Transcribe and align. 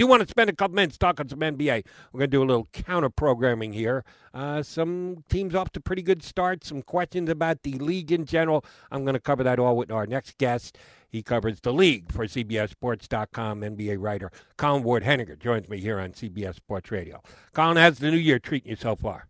Do 0.00 0.06
want 0.06 0.22
to 0.22 0.28
spend 0.28 0.48
a 0.48 0.54
couple 0.54 0.76
minutes 0.76 0.96
talking 0.96 1.28
some 1.28 1.40
NBA. 1.40 1.84
We're 2.10 2.20
going 2.20 2.30
to 2.30 2.34
do 2.34 2.42
a 2.42 2.48
little 2.48 2.70
counter 2.72 3.10
programming 3.10 3.74
here. 3.74 4.02
Uh, 4.32 4.62
some 4.62 5.24
teams 5.28 5.54
off 5.54 5.72
to 5.72 5.80
pretty 5.80 6.00
good 6.00 6.22
starts, 6.22 6.68
some 6.68 6.80
questions 6.80 7.28
about 7.28 7.64
the 7.64 7.72
league 7.72 8.10
in 8.10 8.24
general. 8.24 8.64
I'm 8.90 9.04
going 9.04 9.12
to 9.12 9.20
cover 9.20 9.42
that 9.42 9.58
all 9.58 9.76
with 9.76 9.90
our 9.90 10.06
next 10.06 10.38
guest. 10.38 10.78
He 11.10 11.22
covers 11.22 11.60
the 11.60 11.74
league 11.74 12.10
for 12.10 12.24
CBSSports.com. 12.24 13.60
NBA 13.60 13.96
writer 14.00 14.32
Colin 14.56 14.84
Ward 14.84 15.02
Henninger 15.02 15.36
joins 15.36 15.68
me 15.68 15.76
here 15.76 16.00
on 16.00 16.12
CBS 16.12 16.54
Sports 16.54 16.90
Radio. 16.90 17.20
Colin, 17.52 17.76
how's 17.76 17.98
the 17.98 18.10
new 18.10 18.16
year 18.16 18.38
treating 18.38 18.70
you 18.70 18.76
so 18.76 18.96
far? 18.96 19.29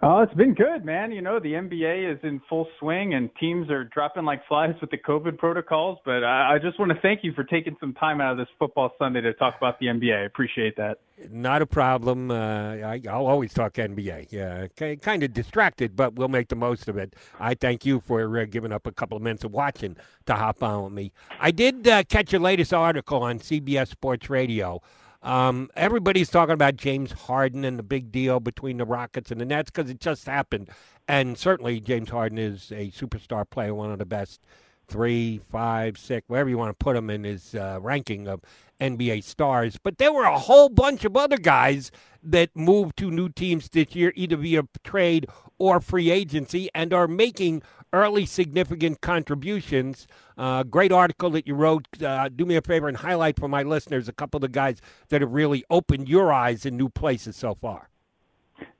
Oh, 0.00 0.20
it's 0.20 0.34
been 0.34 0.54
good, 0.54 0.84
man. 0.84 1.10
You 1.10 1.22
know, 1.22 1.40
the 1.40 1.54
NBA 1.54 2.14
is 2.14 2.20
in 2.22 2.40
full 2.48 2.68
swing 2.78 3.14
and 3.14 3.28
teams 3.40 3.68
are 3.68 3.82
dropping 3.82 4.24
like 4.24 4.46
flies 4.46 4.74
with 4.80 4.92
the 4.92 4.96
COVID 4.96 5.38
protocols. 5.38 5.98
But 6.04 6.22
I, 6.22 6.54
I 6.54 6.58
just 6.60 6.78
want 6.78 6.92
to 6.92 7.00
thank 7.00 7.24
you 7.24 7.32
for 7.32 7.42
taking 7.42 7.76
some 7.80 7.94
time 7.94 8.20
out 8.20 8.30
of 8.30 8.38
this 8.38 8.46
football 8.60 8.92
Sunday 8.96 9.22
to 9.22 9.32
talk 9.34 9.56
about 9.56 9.80
the 9.80 9.86
NBA. 9.86 10.16
I 10.16 10.24
appreciate 10.24 10.76
that. 10.76 11.00
Not 11.32 11.62
a 11.62 11.66
problem. 11.66 12.30
Uh, 12.30 12.76
I, 12.76 13.00
will 13.04 13.26
always 13.26 13.52
talk 13.52 13.74
NBA. 13.74 14.28
Yeah, 14.30 14.68
kind 14.98 15.24
of 15.24 15.32
distracted, 15.32 15.96
but 15.96 16.14
we'll 16.14 16.28
make 16.28 16.46
the 16.46 16.54
most 16.54 16.86
of 16.86 16.96
it. 16.96 17.16
I 17.40 17.54
thank 17.54 17.84
you 17.84 18.00
for 18.06 18.38
uh, 18.38 18.44
giving 18.44 18.70
up 18.70 18.86
a 18.86 18.92
couple 18.92 19.16
of 19.16 19.22
minutes 19.24 19.42
of 19.42 19.50
watching 19.50 19.96
to 20.26 20.34
hop 20.34 20.62
on 20.62 20.84
with 20.84 20.92
me. 20.92 21.12
I 21.40 21.50
did 21.50 21.88
uh, 21.88 22.04
catch 22.04 22.30
your 22.30 22.40
latest 22.40 22.72
article 22.72 23.24
on 23.24 23.40
CBS 23.40 23.88
Sports 23.88 24.30
Radio 24.30 24.80
um, 25.22 25.70
everybody's 25.74 26.30
talking 26.30 26.52
about 26.52 26.76
James 26.76 27.12
Harden 27.12 27.64
and 27.64 27.78
the 27.78 27.82
big 27.82 28.12
deal 28.12 28.40
between 28.40 28.78
the 28.78 28.84
Rockets 28.84 29.30
and 29.30 29.40
the 29.40 29.44
Nets 29.44 29.70
because 29.70 29.90
it 29.90 30.00
just 30.00 30.26
happened. 30.26 30.70
And 31.08 31.36
certainly, 31.36 31.80
James 31.80 32.10
Harden 32.10 32.38
is 32.38 32.70
a 32.70 32.90
superstar 32.90 33.48
player, 33.48 33.74
one 33.74 33.90
of 33.90 33.98
the 33.98 34.06
best 34.06 34.40
three, 34.88 35.40
five, 35.50 35.98
six, 35.98 36.28
wherever 36.28 36.48
you 36.48 36.58
want 36.58 36.70
to 36.70 36.84
put 36.84 36.96
him 36.96 37.10
in 37.10 37.24
his 37.24 37.54
uh, 37.54 37.78
ranking 37.80 38.26
of 38.26 38.40
NBA 38.80 39.22
stars. 39.24 39.78
But 39.82 39.98
there 39.98 40.12
were 40.12 40.24
a 40.24 40.38
whole 40.38 40.68
bunch 40.68 41.04
of 41.04 41.16
other 41.16 41.36
guys 41.36 41.90
that 42.22 42.50
moved 42.54 42.96
to 42.98 43.10
new 43.10 43.28
teams 43.28 43.68
this 43.68 43.94
year, 43.94 44.12
either 44.16 44.36
via 44.36 44.62
trade 44.84 45.26
or 45.58 45.80
free 45.80 46.10
agency, 46.10 46.68
and 46.74 46.92
are 46.92 47.08
making 47.08 47.62
early 47.92 48.26
significant 48.26 49.00
contributions. 49.00 50.06
Uh, 50.36 50.62
great 50.62 50.92
article 50.92 51.30
that 51.30 51.46
you 51.46 51.54
wrote. 51.54 51.86
Uh, 52.02 52.28
do 52.28 52.44
me 52.44 52.56
a 52.56 52.62
favor 52.62 52.88
and 52.88 52.98
highlight 52.98 53.38
for 53.38 53.48
my 53.48 53.62
listeners 53.62 54.08
a 54.08 54.12
couple 54.12 54.38
of 54.38 54.42
the 54.42 54.48
guys 54.48 54.80
that 55.08 55.20
have 55.20 55.32
really 55.32 55.64
opened 55.70 56.08
your 56.08 56.32
eyes 56.32 56.66
in 56.66 56.76
new 56.76 56.88
places 56.88 57.36
so 57.36 57.54
far. 57.54 57.88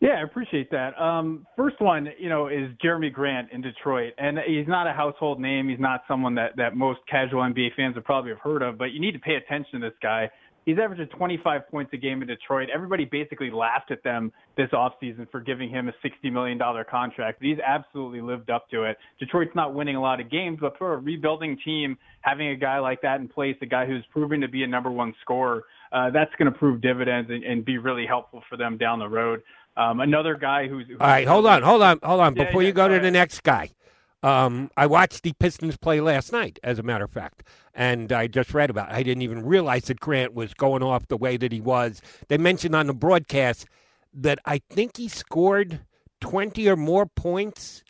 Yeah, 0.00 0.16
I 0.19 0.22
appreciate 0.22 0.71
that. 0.71 1.00
Um, 1.00 1.47
first 1.56 1.81
one, 1.81 2.09
you 2.19 2.28
know, 2.28 2.49
is 2.49 2.71
Jerami 2.84 3.12
Grant 3.12 3.50
in 3.53 3.61
Detroit, 3.61 4.12
and 4.19 4.39
he's 4.47 4.66
not 4.69 4.87
a 4.87 4.93
household 4.93 5.41
name. 5.41 5.69
He's 5.69 5.81
not 5.81 6.03
someone 6.09 6.34
that 6.37 6.56
that 6.56 6.77
most 6.77 7.00
casual 7.11 7.43
NBA 7.43 7.75
fans 7.77 7.94
would 7.94 8.05
probably 8.05 8.31
have 8.31 8.41
heard 8.41 8.62
of, 8.62 8.78
but 8.78 8.93
you 8.93 9.00
need 9.00 9.12
to 9.12 9.19
pay 9.19 9.34
attention 9.34 9.81
to 9.81 9.91
this 9.91 9.97
guy. 10.03 10.31
He's 10.69 10.77
averaging 10.78 11.06
25 11.17 11.71
points 11.71 11.93
a 11.94 11.97
game 11.97 12.21
in 12.21 12.28
Detroit. 12.28 12.69
Everybody 12.72 13.06
basically 13.06 13.50
laughed 13.50 13.91
at 13.91 14.05
them 14.05 14.31
this 14.59 14.69
offseason 14.75 15.31
for 15.31 15.41
giving 15.41 15.71
him 15.71 15.88
a 15.88 15.93
$60 16.06 16.31
million 16.31 16.59
contract. 16.91 17.38
He's 17.41 17.56
absolutely 17.67 18.21
lived 18.21 18.50
up 18.50 18.69
to 18.69 18.84
it. 18.84 18.99
Detroit's 19.19 19.55
not 19.55 19.72
winning 19.72 19.97
a 19.97 20.03
lot 20.03 20.21
of 20.21 20.31
games, 20.31 20.59
but 20.61 20.77
for 20.77 20.93
a 20.93 20.99
rebuilding 20.99 21.56
team, 21.65 21.97
having 22.21 22.49
a 22.49 22.56
guy 22.56 22.81
like 22.81 23.00
that 23.00 23.19
in 23.19 23.28
place, 23.28 23.56
a 23.62 23.67
guy 23.67 23.87
who's 23.87 24.05
proven 24.12 24.43
to 24.43 24.49
be 24.49 24.62
a 24.62 24.67
number 24.67 24.91
one 24.91 25.15
scorer, 25.22 25.65
uh, 25.93 26.10
that's 26.10 26.34
going 26.37 26.53
to 26.53 26.59
prove 26.59 26.81
dividends 26.81 27.31
and, 27.31 27.44
and 27.44 27.65
be 27.65 27.78
really 27.78 28.06
helpful 28.06 28.43
for 28.49 28.56
them 28.56 28.76
down 28.76 28.99
the 28.99 29.09
road. 29.09 29.43
Um, 29.76 30.00
another 30.00 30.34
guy 30.34 30.66
who's, 30.66 30.87
who's 30.88 30.97
all 31.00 31.06
right. 31.06 31.26
Hold 31.26 31.47
on, 31.47 31.62
hold 31.62 31.82
on, 31.82 32.00
hold 32.03 32.21
on. 32.21 32.34
Before 32.34 32.62
yeah, 32.62 32.69
you 32.69 32.72
go 32.72 32.88
to 32.88 32.99
the 32.99 33.12
next 33.12 33.43
guy, 33.44 33.71
um, 34.22 34.71
I 34.76 34.87
watched 34.87 35.22
the 35.22 35.32
Pistons 35.34 35.76
play 35.76 36.00
last 36.00 36.32
night, 36.32 36.59
as 36.65 36.81
a 36.81 36.82
matter 36.82 37.04
of 37.04 37.12
fact, 37.12 37.44
and 37.75 38.10
I 38.12 38.26
just 38.26 38.53
read 38.53 38.71
about. 38.71 38.91
it. 38.91 38.97
I 38.97 39.04
didn't 39.04 39.22
even 39.22 39.47
realize 39.47 39.84
that 39.84 40.00
Grant 40.00 40.34
was 40.34 40.53
going 40.54 40.82
off 40.82 41.06
the 41.06 41.16
way 41.16 41.37
that 41.37 41.53
he 41.53 41.60
was. 41.60 42.03
They 42.26 42.38
mentioned 42.38 42.75
on 42.75 42.88
the 42.88 42.94
broadcast 42.94 43.66
that 44.12 44.41
I 44.44 44.59
think 44.69 44.97
he 44.97 45.06
scored 45.06 45.81
twenty 46.20 46.69
or 46.69 46.75
more 46.76 47.06
points 47.06 47.84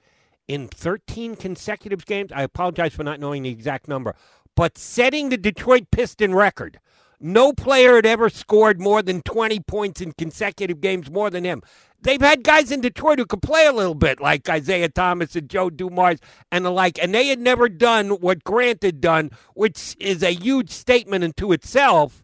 in 0.46 0.68
thirteen 0.68 1.36
consecutive 1.36 2.04
games. 2.04 2.30
I 2.34 2.42
apologize 2.42 2.94
for 2.94 3.04
not 3.04 3.18
knowing 3.18 3.44
the 3.44 3.50
exact 3.50 3.88
number, 3.88 4.14
but 4.54 4.76
setting 4.76 5.30
the 5.30 5.38
Detroit 5.38 5.90
Piston 5.90 6.34
record. 6.34 6.80
No 7.20 7.52
player 7.52 7.96
had 7.96 8.06
ever 8.06 8.30
scored 8.30 8.80
more 8.80 9.02
than 9.02 9.22
20 9.22 9.60
points 9.60 10.00
in 10.00 10.12
consecutive 10.12 10.80
games 10.80 11.10
more 11.10 11.30
than 11.30 11.44
him. 11.44 11.62
They've 12.00 12.20
had 12.20 12.44
guys 12.44 12.70
in 12.70 12.80
Detroit 12.80 13.18
who 13.18 13.26
could 13.26 13.42
play 13.42 13.66
a 13.66 13.72
little 13.72 13.96
bit, 13.96 14.20
like 14.20 14.48
Isiah 14.48 14.88
Thomas 14.88 15.34
and 15.34 15.50
Joe 15.50 15.68
Dumars 15.68 16.20
and 16.52 16.64
the 16.64 16.70
like, 16.70 16.96
and 17.02 17.12
they 17.12 17.26
had 17.26 17.40
never 17.40 17.68
done 17.68 18.10
what 18.10 18.44
Grant 18.44 18.84
had 18.84 19.00
done, 19.00 19.30
which 19.54 19.96
is 19.98 20.22
a 20.22 20.32
huge 20.32 20.70
statement 20.70 21.24
into 21.24 21.50
itself. 21.50 22.22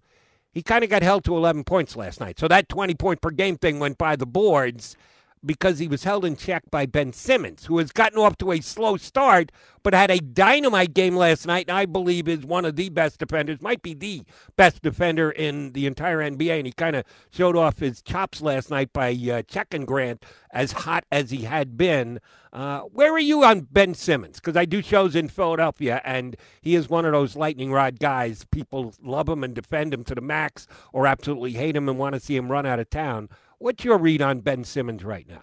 He 0.53 0.62
kind 0.62 0.84
of 0.84 0.91
got 0.91 1.03
held 1.03 1.25
to 1.25 1.37
11 1.37 1.65
points 1.65 1.97
last 1.97 2.21
night. 2.21 2.38
So 2.38 2.47
that 2.47 2.69
20 2.69 2.94
point 2.94 3.21
per 3.21 3.31
game 3.31 3.56
thing 3.56 3.81
went 3.81 3.99
by 3.99 4.15
the 4.15 4.27
boards 4.27 4.97
because 5.44 5.78
he 5.78 5.88
was 5.88 6.05
held 6.05 6.25
in 6.25 6.37
check 6.37 6.62
by 6.71 6.87
Ben 6.87 7.12
Simmons, 7.12 7.66
who 7.66 7.78
has 7.78 7.93
gotten 7.93 8.19
off 8.19 8.37
to 8.38 8.53
a 8.53 8.60
slow 8.60 8.97
start, 8.97 9.53
but 9.82 9.94
had 9.94 10.10
a 10.10 10.19
dynamite 10.19 10.94
game 10.94 11.15
last 11.15 11.47
night, 11.47 11.66
and 11.69 11.77
I 11.77 11.87
believe 11.87 12.27
is 12.27 12.44
one 12.44 12.65
of 12.65 12.77
the 12.77 12.88
best 12.88 13.19
defenders, 13.19 13.60
might 13.60 13.83
be 13.83 13.94
the 13.94 14.22
best 14.56 14.83
defender 14.83 15.31
in 15.31 15.72
the 15.72 15.87
entire 15.87 16.19
NBA. 16.19 16.56
And 16.56 16.66
he 16.66 16.72
kind 16.72 16.97
of 16.97 17.04
showed 17.31 17.56
off 17.56 17.78
his 17.78 18.00
chops 18.00 18.41
last 18.41 18.71
night 18.71 18.93
by 18.93 19.12
uh, 19.12 19.43
checking 19.43 19.84
Grant 19.84 20.25
as 20.50 20.72
hot 20.72 21.04
as 21.12 21.31
he 21.31 21.43
had 21.43 21.77
been. 21.77 22.21
Uh, 22.53 22.83
where 22.83 23.12
are 23.12 23.19
you 23.19 23.44
on 23.44 23.62
Ben 23.62 23.94
Simmons? 23.94 24.37
Because 24.37 24.56
I 24.56 24.65
do 24.65 24.81
shows 24.81 25.16
in 25.16 25.28
Philadelphia, 25.28 26.00
and 26.04 26.37
he 26.62 26.77
is 26.77 26.88
one 26.88 27.04
of 27.04 27.12
those 27.12 27.34
lightning 27.34 27.72
rod 27.72 27.99
guys. 27.99 28.47
People 28.50 28.94
love 29.03 29.28
him 29.28 29.43
and 29.43 29.54
defend 29.54 29.93
him 29.93 30.04
to 30.04 30.15
the 30.15 30.21
max, 30.21 30.69
or 30.93 31.06
absolutely 31.06 31.53
hate 31.53 31.75
him 31.77 31.88
and 31.88 31.99
want 31.99 32.15
to 32.15 32.21
see 32.21 32.37
him 32.37 32.50
run 32.50 32.65
out 32.65 32.78
of 32.78 32.88
town. 32.88 33.28
What's 33.59 33.84
your 33.84 33.98
read 33.98 34.22
on 34.22 34.41
Ben 34.41 34.65
Simmons 34.65 35.04
right 35.04 35.26
now? 35.28 35.42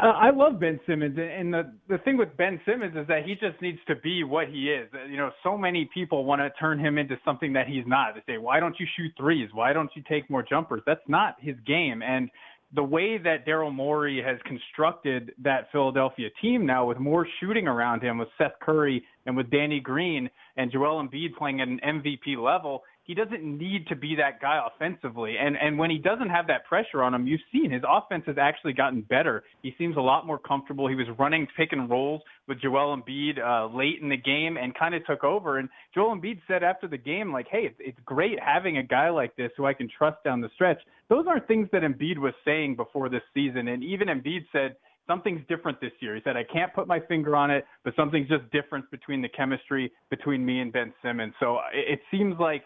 I 0.00 0.30
love 0.30 0.58
Ben 0.58 0.80
Simmons, 0.86 1.16
and 1.18 1.54
the 1.54 1.72
the 1.88 1.98
thing 1.98 2.16
with 2.16 2.36
Ben 2.36 2.60
Simmons 2.66 2.96
is 2.96 3.06
that 3.06 3.24
he 3.24 3.34
just 3.34 3.60
needs 3.62 3.78
to 3.86 3.94
be 3.96 4.24
what 4.24 4.48
he 4.48 4.70
is. 4.70 4.88
Uh, 4.92 5.04
you 5.04 5.16
know, 5.16 5.30
so 5.42 5.56
many 5.56 5.88
people 5.94 6.24
want 6.24 6.40
to 6.40 6.50
turn 6.58 6.80
him 6.80 6.98
into 6.98 7.16
something 7.24 7.52
that 7.52 7.68
he's 7.68 7.84
not. 7.86 8.14
They 8.14 8.34
say, 8.34 8.38
"Why 8.38 8.58
don't 8.58 8.74
you 8.80 8.86
shoot 8.96 9.12
threes? 9.16 9.50
Why 9.52 9.72
don't 9.72 9.90
you 9.94 10.02
take 10.08 10.28
more 10.28 10.42
jumpers?" 10.42 10.82
That's 10.84 11.06
not 11.06 11.36
his 11.38 11.54
game, 11.64 12.02
and 12.02 12.28
the 12.74 12.82
way 12.82 13.18
that 13.18 13.46
Daryl 13.46 13.72
Morey 13.72 14.20
has 14.20 14.36
constructed 14.44 15.32
that 15.42 15.70
Philadelphia 15.70 16.28
team 16.42 16.66
now, 16.66 16.86
with 16.86 16.98
more 16.98 17.26
shooting 17.40 17.68
around 17.68 18.02
him, 18.02 18.18
with 18.18 18.28
Seth 18.36 18.58
Curry 18.60 19.04
and 19.26 19.36
with 19.36 19.48
Danny 19.50 19.78
Green 19.78 20.28
and 20.56 20.72
Joel 20.72 21.06
Embiid 21.06 21.36
playing 21.36 21.60
at 21.60 21.68
an 21.68 21.80
MVP 21.84 22.36
level, 22.36 22.82
he 23.04 23.14
doesn't 23.14 23.44
need 23.44 23.86
to 23.88 23.96
be 23.96 24.16
that 24.16 24.40
guy 24.40 24.60
offensively. 24.66 25.36
And 25.38 25.56
and 25.56 25.78
when 25.78 25.90
he 25.90 25.98
doesn't 25.98 26.30
have 26.30 26.46
that 26.48 26.64
pressure 26.64 27.02
on 27.02 27.14
him, 27.14 27.26
you've 27.26 27.40
seen 27.52 27.70
his 27.70 27.82
offense 27.88 28.24
has 28.26 28.36
actually 28.38 28.72
gotten 28.72 29.02
better. 29.02 29.44
He 29.62 29.74
seems 29.78 29.96
a 29.96 30.00
lot 30.00 30.26
more 30.26 30.38
comfortable. 30.38 30.88
He 30.88 30.94
was 30.94 31.06
running 31.18 31.46
pick 31.56 31.72
and 31.72 31.88
rolls 31.88 32.22
with 32.48 32.60
Joel 32.60 32.96
Embiid 32.96 33.38
uh, 33.38 33.74
late 33.74 34.00
in 34.02 34.08
the 34.08 34.16
game 34.16 34.56
and 34.56 34.74
kind 34.74 34.94
of 34.94 35.04
took 35.06 35.22
over. 35.22 35.58
And 35.58 35.68
Joel 35.94 36.16
Embiid 36.16 36.40
said 36.48 36.62
after 36.62 36.88
the 36.88 36.98
game, 36.98 37.32
like, 37.32 37.46
"Hey, 37.50 37.66
it's, 37.66 37.76
it's 37.78 37.98
great 38.04 38.38
having 38.40 38.78
a 38.78 38.82
guy 38.82 39.10
like 39.10 39.36
this 39.36 39.50
who 39.56 39.66
I 39.66 39.74
can 39.74 39.88
trust 39.96 40.24
down 40.24 40.40
the 40.40 40.50
stretch." 40.54 40.78
Those 41.10 41.26
aren't 41.28 41.46
things 41.46 41.68
that 41.72 41.82
Embiid 41.82 42.18
was 42.18 42.32
saying 42.44 42.76
before 42.76 43.10
this 43.10 43.22
season. 43.34 43.68
And 43.68 43.84
even 43.84 44.08
Embiid 44.08 44.46
said 44.50 44.76
something's 45.06 45.46
different 45.48 45.80
this 45.80 45.92
year. 46.00 46.14
He 46.14 46.22
said, 46.24 46.36
I 46.36 46.44
can't 46.44 46.72
put 46.72 46.88
my 46.88 47.00
finger 47.00 47.36
on 47.36 47.50
it, 47.50 47.66
but 47.84 47.94
something's 47.94 48.28
just 48.28 48.50
different 48.50 48.90
between 48.90 49.20
the 49.20 49.28
chemistry 49.28 49.92
between 50.08 50.44
me 50.44 50.60
and 50.60 50.72
Ben 50.72 50.94
Simmons. 51.02 51.34
So 51.40 51.58
it, 51.74 51.98
it 51.98 52.00
seems 52.10 52.36
like 52.40 52.64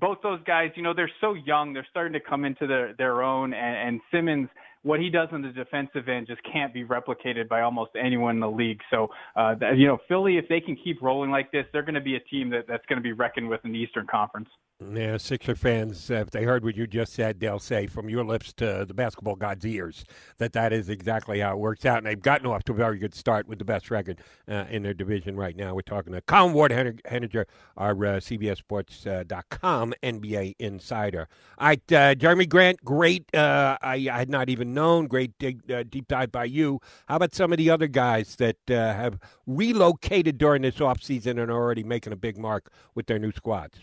both 0.00 0.18
those 0.22 0.40
guys, 0.46 0.70
you 0.74 0.82
know, 0.82 0.94
they're 0.94 1.10
so 1.20 1.34
young. 1.34 1.72
They're 1.72 1.86
starting 1.90 2.12
to 2.14 2.20
come 2.20 2.44
into 2.44 2.66
their 2.66 2.94
their 2.94 3.22
own. 3.22 3.52
And, 3.52 3.88
and 3.88 4.00
Simmons, 4.12 4.48
what 4.82 5.00
he 5.00 5.10
does 5.10 5.28
on 5.32 5.42
the 5.42 5.50
defensive 5.50 6.08
end, 6.08 6.26
just 6.26 6.40
can't 6.50 6.74
be 6.74 6.84
replicated 6.84 7.48
by 7.48 7.62
almost 7.62 7.92
anyone 7.98 8.36
in 8.36 8.40
the 8.40 8.50
league. 8.50 8.80
So, 8.90 9.08
uh, 9.36 9.54
you 9.74 9.86
know, 9.86 9.98
Philly, 10.08 10.36
if 10.36 10.48
they 10.48 10.60
can 10.60 10.76
keep 10.76 11.00
rolling 11.02 11.30
like 11.30 11.52
this, 11.52 11.64
they're 11.72 11.82
going 11.82 11.94
to 11.94 12.00
be 12.00 12.16
a 12.16 12.20
team 12.20 12.50
that 12.50 12.64
that's 12.68 12.84
going 12.86 12.98
to 12.98 13.02
be 13.02 13.12
reckoned 13.12 13.48
with 13.48 13.60
in 13.64 13.72
the 13.72 13.78
Eastern 13.78 14.06
Conference. 14.06 14.48
Yeah, 14.80 15.18
Sixer 15.18 15.54
fans, 15.54 16.10
if 16.10 16.30
they 16.30 16.42
heard 16.42 16.64
what 16.64 16.76
you 16.76 16.88
just 16.88 17.12
said, 17.12 17.38
they'll 17.38 17.60
say 17.60 17.86
from 17.86 18.08
your 18.08 18.24
lips 18.24 18.52
to 18.54 18.84
the 18.84 18.92
basketball 18.92 19.36
god's 19.36 19.64
ears 19.64 20.04
that 20.38 20.52
that 20.54 20.72
is 20.72 20.88
exactly 20.88 21.38
how 21.38 21.52
it 21.52 21.58
works 21.58 21.86
out. 21.86 21.98
And 21.98 22.06
they've 22.06 22.20
gotten 22.20 22.48
off 22.48 22.64
to 22.64 22.72
a 22.72 22.74
very 22.74 22.98
good 22.98 23.14
start 23.14 23.46
with 23.46 23.60
the 23.60 23.64
best 23.64 23.88
record 23.88 24.20
uh, 24.48 24.64
in 24.68 24.82
their 24.82 24.92
division 24.92 25.36
right 25.36 25.56
now. 25.56 25.74
We're 25.74 25.82
talking 25.82 26.12
to 26.12 26.20
Colin 26.22 26.54
Ward 26.54 26.72
Henninger, 26.72 27.46
our 27.76 27.92
uh, 27.92 28.18
CBSSports.com 28.18 29.92
uh, 29.92 30.06
NBA 30.06 30.54
insider. 30.58 31.28
All 31.56 31.68
right, 31.68 31.92
uh, 31.92 32.16
Jerami 32.16 32.48
Grant, 32.48 32.84
great. 32.84 33.32
Uh, 33.32 33.78
I, 33.80 34.08
I, 34.12 34.18
had 34.18 34.28
not 34.28 34.48
even 34.48 34.74
known. 34.74 35.06
Great 35.06 35.38
dig, 35.38 35.70
uh, 35.70 35.84
deep 35.84 36.08
dive 36.08 36.32
by 36.32 36.46
you. 36.46 36.80
How 37.06 37.16
about 37.16 37.32
some 37.32 37.52
of 37.52 37.58
the 37.58 37.70
other 37.70 37.86
guys 37.86 38.34
that 38.36 38.58
uh, 38.68 38.74
have 38.74 39.20
relocated 39.46 40.36
during 40.36 40.62
this 40.62 40.76
offseason 40.76 41.40
and 41.40 41.50
are 41.50 41.52
already 41.52 41.84
making 41.84 42.12
a 42.12 42.16
big 42.16 42.36
mark 42.36 42.72
with 42.96 43.06
their 43.06 43.20
new 43.20 43.30
squads? 43.30 43.78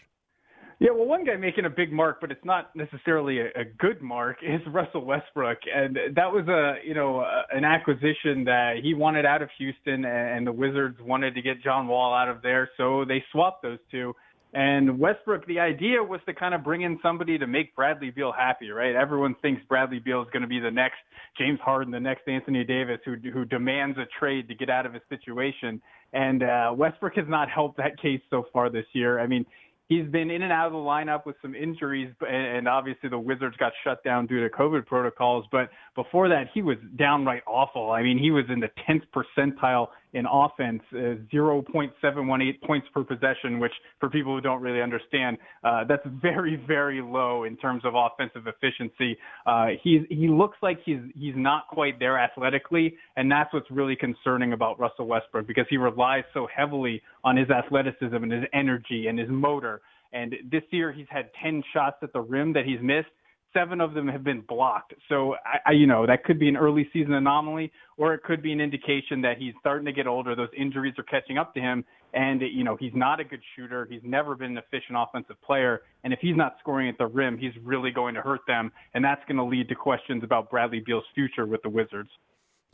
Yeah, 0.81 0.89
well, 0.95 1.05
one 1.05 1.23
guy 1.23 1.35
making 1.35 1.65
a 1.65 1.69
big 1.69 1.93
mark, 1.93 2.19
but 2.21 2.31
it's 2.31 2.43
not 2.43 2.75
necessarily 2.75 3.39
a, 3.39 3.45
a 3.49 3.65
good 3.77 4.01
mark, 4.01 4.37
is 4.41 4.61
Russell 4.65 5.05
Westbrook, 5.05 5.59
and 5.71 5.95
that 6.15 6.31
was 6.33 6.47
a 6.47 6.83
you 6.83 6.95
know 6.95 7.19
a, 7.19 7.43
an 7.51 7.63
acquisition 7.63 8.43
that 8.45 8.77
he 8.81 8.95
wanted 8.95 9.23
out 9.23 9.43
of 9.43 9.49
Houston, 9.59 10.05
and 10.05 10.47
the 10.47 10.51
Wizards 10.51 10.97
wanted 10.99 11.35
to 11.35 11.41
get 11.43 11.61
John 11.63 11.87
Wall 11.87 12.15
out 12.15 12.29
of 12.29 12.41
there, 12.41 12.67
so 12.77 13.05
they 13.07 13.23
swapped 13.31 13.61
those 13.61 13.77
two. 13.91 14.15
And 14.53 14.97
Westbrook, 14.97 15.45
the 15.45 15.59
idea 15.59 16.03
was 16.03 16.19
to 16.25 16.33
kind 16.33 16.55
of 16.55 16.63
bring 16.63 16.81
in 16.81 16.99
somebody 17.03 17.37
to 17.37 17.45
make 17.45 17.73
Bradley 17.75 18.09
Beal 18.09 18.33
happy, 18.33 18.71
right? 18.71 18.95
Everyone 18.95 19.35
thinks 19.41 19.61
Bradley 19.69 19.99
Beal 19.99 20.23
is 20.23 20.27
going 20.33 20.41
to 20.41 20.47
be 20.47 20.59
the 20.59 20.71
next 20.71 20.97
James 21.37 21.59
Harden, 21.63 21.91
the 21.91 21.99
next 21.99 22.27
Anthony 22.27 22.63
Davis, 22.63 22.97
who 23.05 23.17
who 23.31 23.45
demands 23.45 23.99
a 23.99 24.05
trade 24.19 24.47
to 24.47 24.55
get 24.55 24.71
out 24.71 24.87
of 24.87 24.95
his 24.95 25.03
situation. 25.09 25.79
And 26.11 26.41
uh, 26.41 26.73
Westbrook 26.75 27.13
has 27.17 27.27
not 27.27 27.51
helped 27.51 27.77
that 27.77 28.01
case 28.01 28.19
so 28.31 28.45
far 28.51 28.71
this 28.71 28.85
year. 28.93 29.19
I 29.19 29.27
mean, 29.27 29.45
he's 29.91 30.07
been 30.07 30.31
in 30.31 30.41
and 30.41 30.53
out 30.53 30.67
of 30.67 30.71
the 30.71 30.77
lineup 30.77 31.25
with 31.25 31.35
some 31.41 31.53
injuries, 31.53 32.13
and 32.21 32.65
obviously 32.65 33.09
the 33.09 33.19
Wizards 33.19 33.57
got 33.57 33.73
shut 33.83 34.01
down 34.05 34.25
due 34.25 34.41
to 34.41 34.49
COVID 34.49 34.85
protocols. 34.85 35.43
But 35.51 35.69
before 35.95 36.29
that, 36.29 36.45
he 36.53 36.61
was 36.61 36.77
downright 36.97 37.43
awful. 37.45 37.91
I 37.91 38.01
mean, 38.01 38.17
he 38.17 38.31
was 38.31 38.45
in 38.47 38.61
the 38.61 38.69
10th 38.87 39.03
percentile 39.13 39.87
in 40.13 40.25
offense, 40.25 40.81
uh, 40.93 41.19
0.718 41.33 42.61
points 42.61 42.87
per 42.93 43.03
possession, 43.03 43.59
which 43.59 43.71
for 43.99 44.09
people 44.09 44.33
who 44.33 44.41
don't 44.41 44.61
really 44.61 44.81
understand, 44.81 45.37
uh, 45.63 45.83
that's 45.87 46.05
very, 46.21 46.61
very 46.67 47.01
low 47.01 47.43
in 47.43 47.57
terms 47.57 47.83
of 47.85 47.93
offensive 47.95 48.47
efficiency. 48.47 49.17
Uh, 49.45 49.67
he's, 49.83 50.01
he 50.09 50.27
looks 50.27 50.57
like 50.61 50.79
he's, 50.85 50.99
he's 51.15 51.35
not 51.35 51.67
quite 51.67 51.99
there 51.99 52.17
athletically, 52.17 52.95
and 53.17 53.29
that's 53.29 53.53
what's 53.53 53.69
really 53.71 53.95
concerning 53.95 54.53
about 54.53 54.79
Russell 54.79 55.07
Westbrook 55.07 55.47
because 55.47 55.65
he 55.69 55.77
relies 55.77 56.23
so 56.33 56.47
heavily 56.53 57.01
on 57.23 57.37
his 57.37 57.49
athleticism 57.49 58.15
and 58.15 58.31
his 58.31 58.43
energy 58.53 59.07
and 59.07 59.17
his 59.17 59.29
motor. 59.29 59.81
And 60.13 60.35
this 60.51 60.63
year 60.71 60.91
he's 60.91 61.07
had 61.09 61.29
10 61.41 61.63
shots 61.73 61.97
at 62.01 62.13
the 62.13 62.21
rim 62.21 62.53
that 62.53 62.65
he's 62.65 62.81
missed 62.81 63.09
seven 63.53 63.81
of 63.81 63.93
them 63.93 64.07
have 64.07 64.23
been 64.23 64.41
blocked. 64.41 64.93
So 65.09 65.35
I, 65.45 65.69
I, 65.69 65.71
you 65.73 65.87
know, 65.87 66.05
that 66.05 66.23
could 66.23 66.39
be 66.39 66.47
an 66.47 66.57
early 66.57 66.89
season 66.93 67.13
anomaly, 67.13 67.71
or 67.97 68.13
it 68.13 68.23
could 68.23 68.41
be 68.41 68.51
an 68.51 68.61
indication 68.61 69.21
that 69.21 69.37
he's 69.37 69.53
starting 69.59 69.85
to 69.85 69.91
get 69.91 70.07
older. 70.07 70.35
Those 70.35 70.49
injuries 70.57 70.93
are 70.97 71.03
catching 71.03 71.37
up 71.37 71.53
to 71.55 71.59
him, 71.59 71.83
and 72.13 72.41
you 72.41 72.63
know, 72.63 72.75
he's 72.79 72.93
not 72.95 73.19
a 73.19 73.23
good 73.23 73.41
shooter. 73.55 73.87
He's 73.89 74.01
never 74.03 74.35
been 74.35 74.51
an 74.51 74.57
efficient 74.57 74.97
offensive 74.97 75.41
player, 75.41 75.81
and 76.03 76.13
if 76.13 76.19
he's 76.19 76.35
not 76.35 76.55
scoring 76.59 76.89
at 76.89 76.97
the 76.97 77.07
rim, 77.07 77.37
he's 77.37 77.53
really 77.63 77.91
going 77.91 78.15
to 78.15 78.21
hurt 78.21 78.41
them, 78.47 78.71
and 78.93 79.03
that's 79.03 79.21
going 79.27 79.37
to 79.37 79.43
lead 79.43 79.69
to 79.69 79.75
questions 79.75 80.23
about 80.23 80.49
Bradley 80.49 80.81
Beal's 80.85 81.03
future 81.13 81.45
with 81.45 81.61
the 81.63 81.69
Wizards. 81.69 82.09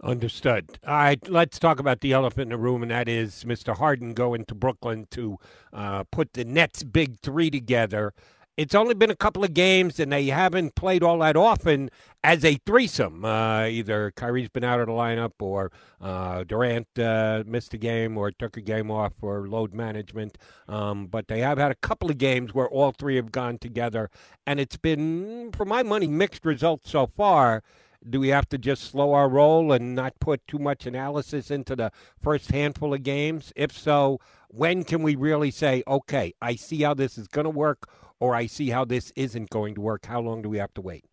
Understood. 0.03 0.77
All 0.85 0.93
right, 0.93 1.29
let's 1.29 1.57
talk 1.57 1.79
about 1.79 2.01
the 2.01 2.13
elephant 2.13 2.43
in 2.43 2.49
the 2.49 2.57
room, 2.57 2.83
and 2.83 2.91
that 2.91 3.09
is 3.09 3.43
Mr. 3.45 3.75
Harden 3.75 4.13
going 4.13 4.45
to 4.45 4.53
Brooklyn 4.55 5.07
to 5.11 5.37
uh, 5.73 6.03
put 6.11 6.33
the 6.33 6.45
Nets' 6.45 6.83
big 6.83 7.19
three 7.19 7.49
together 7.49 8.13
it's 8.57 8.73
only 8.73 8.95
been 8.95 9.11
a 9.11 9.15
couple 9.15 9.43
of 9.43 9.53
games, 9.53 9.99
and 9.99 10.11
they 10.11 10.25
haven't 10.25 10.73
played 10.73 11.03
all 11.03 11.19
that 11.19 11.37
often 11.37 11.91
as 12.23 12.43
a 12.43 12.55
threesome. 12.65 13.23
Uh, 13.23 13.65
either 13.67 14.11
Kyrie's 14.15 14.49
been 14.49 14.63
out 14.63 14.79
of 14.79 14.87
the 14.87 14.93
lineup, 14.93 15.33
or 15.39 15.71
uh, 16.01 16.43
Durant 16.43 16.87
uh, 16.97 17.43
missed 17.45 17.75
a 17.75 17.77
game, 17.77 18.17
or 18.17 18.31
took 18.31 18.57
a 18.57 18.61
game 18.61 18.89
off 18.89 19.13
for 19.19 19.47
load 19.47 19.75
management. 19.75 20.39
Um, 20.67 21.05
but 21.05 21.27
they 21.27 21.39
have 21.41 21.59
had 21.59 21.69
a 21.69 21.75
couple 21.75 22.09
of 22.09 22.17
games 22.17 22.53
where 22.55 22.67
all 22.67 22.91
three 22.91 23.15
have 23.15 23.31
gone 23.31 23.59
together, 23.59 24.09
and 24.47 24.59
it's 24.59 24.77
been, 24.77 25.51
for 25.55 25.65
my 25.65 25.83
money, 25.83 26.07
mixed 26.07 26.43
results 26.43 26.89
so 26.89 27.05
far. 27.05 27.61
Do 28.09 28.19
we 28.19 28.29
have 28.29 28.47
to 28.49 28.57
just 28.57 28.83
slow 28.83 29.13
our 29.13 29.29
roll 29.29 29.71
and 29.71 29.95
not 29.95 30.19
put 30.19 30.45
too 30.47 30.59
much 30.59 30.85
analysis 30.85 31.51
into 31.51 31.75
the 31.75 31.91
first 32.21 32.51
handful 32.51 32.93
of 32.93 33.03
games? 33.03 33.51
If 33.55 33.71
so, 33.71 34.19
when 34.49 34.83
can 34.83 35.03
we 35.03 35.15
really 35.15 35.51
say, 35.51 35.83
okay, 35.87 36.33
I 36.41 36.55
see 36.55 36.83
how 36.83 36.93
this 36.93 37.17
is 37.17 37.27
going 37.27 37.45
to 37.45 37.49
work? 37.49 37.87
or 38.19 38.35
I 38.35 38.47
see 38.47 38.69
how 38.69 38.85
this 38.85 39.11
isn't 39.15 39.49
going 39.49 39.75
to 39.75 39.81
work? 39.81 40.05
How 40.05 40.21
long 40.21 40.41
do 40.41 40.49
we 40.49 40.57
have 40.57 40.73
to 40.75 40.81
wait? 40.81 41.05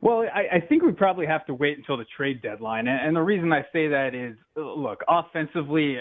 Well, 0.00 0.24
I, 0.32 0.56
I 0.56 0.60
think 0.60 0.82
we 0.82 0.92
probably 0.92 1.26
have 1.26 1.46
to 1.46 1.54
wait 1.54 1.78
until 1.78 1.96
the 1.96 2.04
trade 2.16 2.42
deadline. 2.42 2.86
And, 2.86 3.08
and 3.08 3.16
the 3.16 3.22
reason 3.22 3.52
I 3.52 3.62
say 3.72 3.88
that 3.88 4.14
is, 4.14 4.36
look, 4.54 5.02
offensively, 5.08 5.96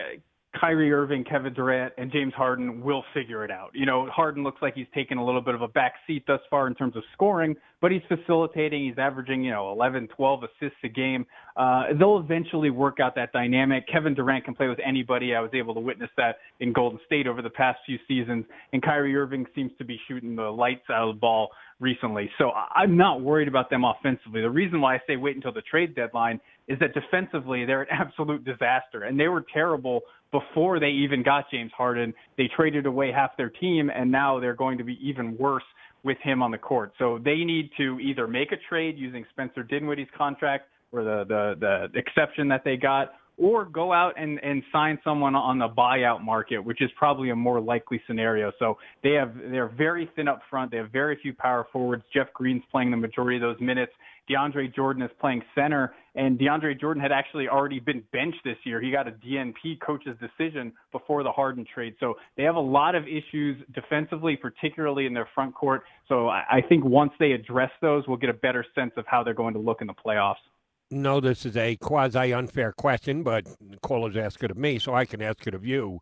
Kyrie 0.60 0.92
Irving, 0.92 1.24
Kevin 1.24 1.54
Durant, 1.54 1.94
and 1.98 2.12
James 2.12 2.34
Harden 2.34 2.82
will 2.82 3.04
figure 3.14 3.44
it 3.44 3.52
out. 3.52 3.72
You 3.74 3.86
know, 3.86 4.08
Harden 4.08 4.44
looks 4.44 4.62
like 4.62 4.74
he's 4.76 4.88
taken 4.94 5.18
a 5.18 5.26
little 5.26 5.42
bit 5.42 5.56
of 5.56 5.62
a 5.62 5.68
back 5.68 5.94
seat 6.08 6.24
thus 6.28 6.40
far 6.50 6.68
in 6.68 6.76
terms 6.76 6.96
of 6.96 7.04
scoring, 7.14 7.56
but 7.82 7.92
he's 7.92 8.02
facilitating. 8.08 8.86
He's 8.86 8.98
averaging, 8.98 9.44
you 9.44 9.52
know, 9.52 9.72
11, 9.72 10.10
12 10.16 10.44
assists 10.44 10.78
a 10.84 10.90
game. 10.90 11.26
Uh, 11.56 11.86
they'll 11.98 12.20
eventually 12.20 12.70
work 12.70 13.00
out 13.00 13.16
that 13.16 13.32
dynamic. 13.32 13.88
Kevin 13.88 14.14
Durant 14.14 14.44
can 14.44 14.56
play 14.56 14.68
with 14.68 14.80
anybody. 14.86 15.34
I 15.34 15.40
was 15.40 15.52
able 15.54 15.74
to 15.74 15.80
witness 15.80 16.10
that 16.18 16.38
in 16.60 16.74
Golden 16.74 17.00
State 17.06 17.28
over 17.28 17.42
the 17.42 17.50
past 17.50 17.80
few 17.86 17.98
seasons. 18.08 18.46
And 18.74 18.82
Kyrie 18.82 19.16
Irving 19.16 19.46
seems 19.56 19.72
to 19.78 19.86
be 19.86 20.00
shooting 20.08 20.36
the 20.36 20.50
lights 20.50 20.90
out 20.90 21.08
of 21.08 21.16
the 21.16 21.20
ball 21.20 21.50
recently. 21.80 22.30
So 22.38 22.52
I'm 22.52 22.98
not 22.98 23.22
worried 23.22 23.48
about 23.48 23.70
them 23.70 23.84
offensively. 23.86 24.42
The 24.42 24.50
reason 24.50 24.82
why 24.82 24.96
I 24.96 25.00
say 25.08 25.16
wait 25.16 25.36
until 25.36 25.54
the 25.54 25.62
trade 25.62 25.96
deadline 25.96 26.42
is 26.68 26.78
that 26.80 26.94
defensively 26.94 27.66
they're 27.66 27.84
an 27.84 27.88
absolute 27.92 28.44
disaster 28.44 29.04
and 29.04 29.20
they 29.20 29.28
were 29.28 29.46
terrible 29.54 30.02
before 30.32 30.80
they 30.80 30.90
even 30.90 31.24
got 31.24 31.46
James 31.50 31.72
Harden. 31.78 32.14
They 32.38 32.50
traded 32.54 32.86
away 32.86 33.12
half 33.14 33.38
their 33.38 33.50
team 33.50 33.90
and 33.94 34.12
now 34.12 34.40
they're 34.40 34.56
going 34.56 34.78
to 34.78 34.84
be 34.84 35.00
even 35.02 35.38
worse 35.38 35.64
with 36.04 36.18
him 36.22 36.44
on 36.44 36.52
the 36.52 36.58
court. 36.58 36.94
So 37.00 37.20
they 37.24 37.44
need 37.44 37.72
to 37.78 38.00
either 38.00 38.28
make 38.28 38.52
a 38.52 38.58
trade 38.70 38.98
using 38.98 39.26
Spencer 39.32 39.64
Dinwiddie's 39.64 40.08
contract 40.18 40.68
or 40.96 41.04
the 41.04 41.26
the 41.28 41.90
the 41.94 42.00
exception 42.00 42.48
that 42.50 42.64
they 42.64 42.78
got 42.78 43.14
or 43.38 43.66
go 43.66 43.92
out 43.92 44.14
and, 44.18 44.40
and 44.44 44.64
sign 44.72 44.98
someone 45.04 45.36
on 45.36 45.60
the 45.60 45.68
buyout 45.68 46.24
market, 46.24 46.60
which 46.60 46.82
is 46.82 46.90
probably 46.98 47.32
a 47.32 47.36
more 47.36 47.60
likely 47.60 48.02
scenario. 48.08 48.52
So 48.60 48.78
they 49.04 49.12
have 49.12 49.34
they're 49.36 49.68
very 49.68 50.10
thin 50.16 50.28
up 50.28 50.42
front. 50.50 50.72
They 50.72 50.78
have 50.78 50.92
very 50.92 51.18
few 51.22 51.34
power 51.34 51.68
forwards. 51.72 52.04
Jeff 52.14 52.28
Green's 52.34 52.64
playing 52.72 52.92
the 52.92 52.98
majority 52.98 53.38
of 53.38 53.42
those 53.42 53.60
minutes. 53.60 53.92
DeAndre 54.30 54.74
Jordan 54.74 55.04
is 55.04 55.12
playing 55.22 55.44
center, 55.54 55.94
and 56.16 56.40
DeAndre 56.40 56.80
Jordan 56.80 57.00
had 57.00 57.12
actually 57.12 57.48
already 57.48 57.80
been 57.80 58.04
benched 58.12 58.40
this 58.44 58.58
year. 58.64 58.82
He 58.82 58.90
got 58.90 59.08
a 59.08 59.12
DNP 59.12 59.80
coach's 59.86 60.18
decision 60.20 60.74
before 60.92 61.22
the 61.22 61.32
Harden 61.32 61.64
trade. 61.72 61.94
So 62.00 62.16
they 62.36 62.42
have 62.42 62.56
a 62.56 62.60
lot 62.60 62.96
of 62.96 63.04
issues 63.04 63.62
defensively, 63.76 64.36
particularly 64.36 65.06
in 65.06 65.14
their 65.14 65.30
front 65.36 65.54
court. 65.54 65.84
So 66.10 66.30
I, 66.30 66.44
I 66.50 66.62
think 66.68 66.84
once 66.84 67.12
they 67.20 67.34
address 67.34 67.70
those, 67.82 68.04
we'll 68.08 68.18
get 68.18 68.32
a 68.32 68.34
better 68.34 68.66
sense 68.74 68.94
of 68.98 69.06
how 69.06 69.24
they're 69.24 69.36
going 69.36 69.54
to 69.54 69.60
look 69.60 69.82
in 69.82 69.88
the 69.88 69.94
playoffs 69.94 70.36
know 70.92 71.20
this 71.20 71.46
is 71.46 71.58
a 71.58 71.76
quasi 71.78 72.34
unfair 72.34 72.72
question, 72.72 73.24
but 73.24 73.48
callers 73.82 74.18
ask 74.18 74.44
it 74.44 74.52
of 74.52 74.58
me, 74.58 74.80
so 74.80 74.94
I 74.94 75.06
can 75.06 75.22
ask 75.22 75.46
it 75.48 75.54
of 75.54 75.66
you. 75.66 76.02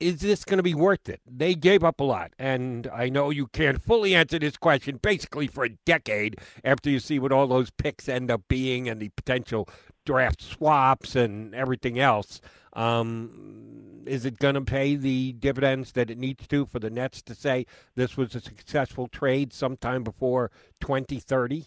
Is 0.00 0.20
this 0.20 0.44
going 0.44 0.56
to 0.56 0.64
be 0.64 0.74
worth 0.74 1.08
it? 1.08 1.20
They 1.24 1.54
gave 1.54 1.84
up 1.84 2.00
a 2.00 2.04
lot, 2.04 2.32
and 2.36 2.88
I 2.92 3.08
know 3.08 3.30
you 3.30 3.46
can't 3.46 3.80
fully 3.80 4.16
answer 4.16 4.38
this 4.38 4.56
question 4.56 4.98
basically 5.00 5.46
for 5.46 5.64
a 5.64 5.76
decade 5.86 6.38
after 6.64 6.90
you 6.90 6.98
see 6.98 7.20
what 7.20 7.30
all 7.30 7.46
those 7.46 7.70
picks 7.70 8.08
end 8.08 8.30
up 8.30 8.42
being 8.48 8.88
and 8.88 9.00
the 9.00 9.10
potential 9.10 9.68
draft 10.04 10.42
swaps 10.42 11.14
and 11.14 11.54
everything 11.54 12.00
else. 12.00 12.40
Um, 12.72 14.02
is 14.06 14.24
it 14.24 14.38
going 14.38 14.54
to 14.54 14.62
pay 14.62 14.96
the 14.96 15.32
dividends 15.34 15.92
that 15.92 16.10
it 16.10 16.18
needs 16.18 16.48
to 16.48 16.66
for 16.66 16.80
the 16.80 16.90
Nets 16.90 17.22
to 17.22 17.34
say 17.34 17.66
this 17.94 18.16
was 18.16 18.34
a 18.34 18.40
successful 18.40 19.06
trade 19.06 19.52
sometime 19.52 20.02
before 20.02 20.50
2030? 20.80 21.66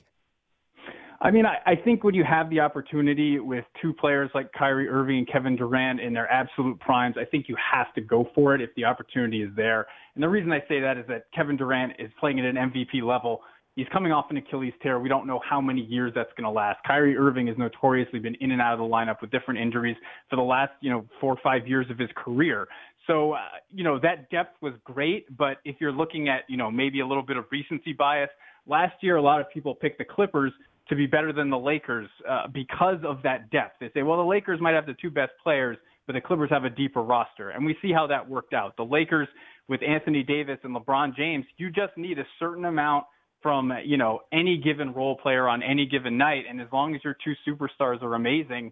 I 1.21 1.31
mean, 1.31 1.45
I, 1.45 1.57
I 1.65 1.75
think 1.75 2.03
when 2.03 2.13
you 2.13 2.23
have 2.23 2.49
the 2.49 2.59
opportunity 2.59 3.39
with 3.39 3.63
two 3.81 3.93
players 3.93 4.29
like 4.35 4.51
Kyrie 4.51 4.87
Irving 4.87 5.19
and 5.19 5.27
Kevin 5.31 5.55
Durant 5.55 5.99
in 5.99 6.13
their 6.13 6.29
absolute 6.31 6.79
primes, 6.79 7.15
I 7.17 7.25
think 7.25 7.47
you 7.47 7.55
have 7.73 7.93
to 7.95 8.01
go 8.01 8.29
for 8.35 8.53
it 8.53 8.61
if 8.61 8.69
the 8.75 8.85
opportunity 8.85 9.41
is 9.41 9.49
there. 9.55 9.87
And 10.15 10.23
the 10.23 10.29
reason 10.29 10.51
I 10.51 10.59
say 10.67 10.79
that 10.81 10.97
is 10.97 11.05
that 11.07 11.25
Kevin 11.33 11.57
Durant 11.57 11.93
is 11.99 12.11
playing 12.19 12.39
at 12.39 12.45
an 12.45 12.55
MVP 12.55 13.01
level. 13.01 13.41
He's 13.75 13.87
coming 13.91 14.11
off 14.11 14.25
an 14.29 14.37
Achilles 14.37 14.73
tear. 14.81 14.99
We 14.99 15.09
don't 15.09 15.27
know 15.27 15.41
how 15.47 15.59
many 15.59 15.81
years 15.81 16.13
that's 16.15 16.31
going 16.37 16.45
to 16.45 16.49
last. 16.49 16.79
Kyrie 16.87 17.17
Irving 17.17 17.47
has 17.47 17.57
notoriously 17.57 18.19
been 18.19 18.35
in 18.35 18.51
and 18.51 18.61
out 18.61 18.73
of 18.73 18.79
the 18.79 18.85
lineup 18.85 19.19
with 19.21 19.31
different 19.31 19.59
injuries 19.59 19.97
for 20.29 20.37
the 20.37 20.41
last, 20.41 20.71
you 20.79 20.89
know, 20.89 21.05
four 21.19 21.33
or 21.33 21.39
five 21.43 21.67
years 21.67 21.85
of 21.89 21.97
his 21.97 22.09
career. 22.15 22.67
So, 23.07 23.33
uh, 23.33 23.39
you 23.73 23.83
know, 23.83 23.99
that 23.99 24.29
depth 24.29 24.61
was 24.61 24.73
great, 24.83 25.25
but 25.37 25.57
if 25.65 25.75
you're 25.79 25.91
looking 25.91 26.29
at, 26.29 26.41
you 26.47 26.57
know, 26.57 26.71
maybe 26.71 27.01
a 27.01 27.07
little 27.07 27.23
bit 27.23 27.37
of 27.37 27.45
recency 27.51 27.93
bias, 27.93 28.29
last 28.65 28.95
year 29.01 29.17
a 29.17 29.21
lot 29.21 29.41
of 29.41 29.49
people 29.49 29.75
picked 29.75 29.97
the 29.97 30.05
Clippers 30.05 30.53
to 30.89 30.95
be 30.95 31.07
better 31.07 31.33
than 31.33 31.49
the 31.49 31.57
Lakers 31.57 32.09
uh, 32.29 32.47
because 32.53 32.99
of 33.05 33.21
that 33.23 33.49
depth. 33.49 33.75
They 33.79 33.89
say, 33.93 34.03
well, 34.03 34.17
the 34.17 34.23
Lakers 34.23 34.59
might 34.61 34.75
have 34.75 34.85
the 34.85 34.95
two 35.01 35.09
best 35.09 35.31
players, 35.41 35.77
but 36.05 36.13
the 36.13 36.21
Clippers 36.21 36.49
have 36.51 36.63
a 36.63 36.69
deeper 36.69 37.01
roster. 37.01 37.49
And 37.49 37.65
we 37.65 37.75
see 37.81 37.91
how 37.91 38.07
that 38.07 38.29
worked 38.29 38.53
out. 38.53 38.77
The 38.77 38.85
Lakers 38.85 39.27
with 39.67 39.81
Anthony 39.81 40.21
Davis 40.21 40.59
and 40.63 40.75
LeBron 40.75 41.15
James, 41.15 41.45
you 41.57 41.71
just 41.71 41.97
need 41.97 42.19
a 42.19 42.25
certain 42.39 42.65
amount 42.65 43.05
from, 43.41 43.71
you 43.83 43.97
know, 43.97 44.21
any 44.31 44.57
given 44.57 44.93
role 44.93 45.17
player 45.17 45.47
on 45.47 45.63
any 45.63 45.85
given 45.85 46.17
night. 46.17 46.45
And 46.49 46.61
as 46.61 46.67
long 46.71 46.95
as 46.95 47.03
your 47.03 47.15
two 47.23 47.33
superstars 47.47 48.01
are 48.01 48.15
amazing, 48.15 48.71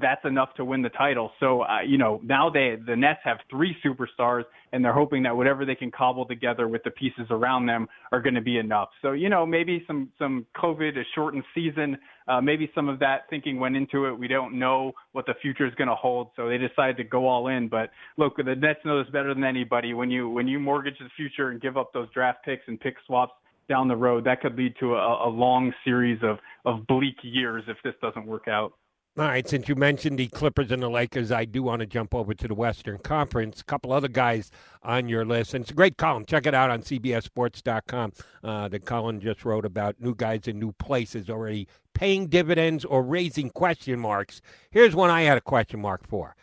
that's 0.00 0.24
enough 0.24 0.54
to 0.54 0.64
win 0.64 0.80
the 0.80 0.88
title. 0.90 1.32
So, 1.38 1.62
uh, 1.62 1.80
you 1.86 1.98
know, 1.98 2.20
now 2.24 2.48
they 2.48 2.76
the 2.84 2.96
Nets 2.96 3.20
have 3.24 3.38
three 3.50 3.76
superstars, 3.84 4.44
and 4.72 4.82
they're 4.82 4.94
hoping 4.94 5.22
that 5.24 5.36
whatever 5.36 5.66
they 5.66 5.74
can 5.74 5.90
cobble 5.90 6.24
together 6.24 6.66
with 6.66 6.82
the 6.82 6.90
pieces 6.90 7.26
around 7.30 7.66
them 7.66 7.86
are 8.10 8.22
going 8.22 8.34
to 8.34 8.40
be 8.40 8.56
enough. 8.56 8.88
So, 9.02 9.12
you 9.12 9.28
know, 9.28 9.44
maybe 9.44 9.84
some 9.86 10.10
some 10.18 10.46
COVID, 10.56 10.96
a 10.96 11.02
shortened 11.14 11.44
season, 11.54 11.98
uh, 12.26 12.40
maybe 12.40 12.70
some 12.74 12.88
of 12.88 12.98
that 13.00 13.28
thinking 13.28 13.60
went 13.60 13.76
into 13.76 14.06
it. 14.06 14.18
We 14.18 14.28
don't 14.28 14.58
know 14.58 14.92
what 15.12 15.26
the 15.26 15.34
future 15.42 15.66
is 15.66 15.74
going 15.74 15.88
to 15.88 15.94
hold, 15.94 16.30
so 16.36 16.48
they 16.48 16.58
decided 16.58 16.96
to 16.96 17.04
go 17.04 17.28
all 17.28 17.48
in. 17.48 17.68
But 17.68 17.90
look, 18.16 18.36
the 18.38 18.54
Nets 18.54 18.80
know 18.84 19.02
this 19.02 19.12
better 19.12 19.34
than 19.34 19.44
anybody. 19.44 19.92
When 19.92 20.10
you 20.10 20.30
when 20.30 20.48
you 20.48 20.58
mortgage 20.58 20.98
the 20.98 21.10
future 21.16 21.50
and 21.50 21.60
give 21.60 21.76
up 21.76 21.92
those 21.92 22.08
draft 22.14 22.44
picks 22.46 22.62
and 22.66 22.80
pick 22.80 22.94
swaps 23.06 23.34
down 23.68 23.88
the 23.88 23.96
road, 23.96 24.24
that 24.24 24.40
could 24.40 24.56
lead 24.56 24.74
to 24.80 24.94
a, 24.94 25.28
a 25.28 25.30
long 25.30 25.70
series 25.84 26.18
of 26.22 26.38
of 26.64 26.86
bleak 26.86 27.16
years 27.22 27.62
if 27.68 27.76
this 27.84 27.94
doesn't 28.00 28.26
work 28.26 28.48
out. 28.48 28.72
All 29.18 29.24
right, 29.24 29.48
since 29.48 29.66
you 29.66 29.76
mentioned 29.76 30.18
the 30.18 30.26
Clippers 30.26 30.70
and 30.70 30.82
the 30.82 30.90
Lakers, 30.90 31.32
I 31.32 31.46
do 31.46 31.62
want 31.62 31.80
to 31.80 31.86
jump 31.86 32.14
over 32.14 32.34
to 32.34 32.46
the 32.46 32.54
Western 32.54 32.98
Conference. 32.98 33.62
A 33.62 33.64
couple 33.64 33.90
other 33.90 34.08
guys 34.08 34.50
on 34.82 35.08
your 35.08 35.24
list, 35.24 35.54
and 35.54 35.62
it's 35.62 35.70
a 35.70 35.74
great 35.74 35.96
column. 35.96 36.26
Check 36.26 36.44
it 36.44 36.52
out 36.52 36.68
on 36.68 36.82
CBSSports.com. 36.82 38.12
Uh, 38.44 38.68
the 38.68 38.78
column 38.78 39.18
just 39.18 39.46
wrote 39.46 39.64
about 39.64 39.98
new 39.98 40.14
guys 40.14 40.46
in 40.46 40.58
new 40.58 40.72
places 40.72 41.30
already 41.30 41.66
paying 41.94 42.26
dividends 42.26 42.84
or 42.84 43.02
raising 43.02 43.48
question 43.48 43.98
marks. 43.98 44.42
Here's 44.70 44.94
one 44.94 45.08
I 45.08 45.22
had 45.22 45.38
a 45.38 45.40
question 45.40 45.80
mark 45.80 46.06
for. 46.06 46.36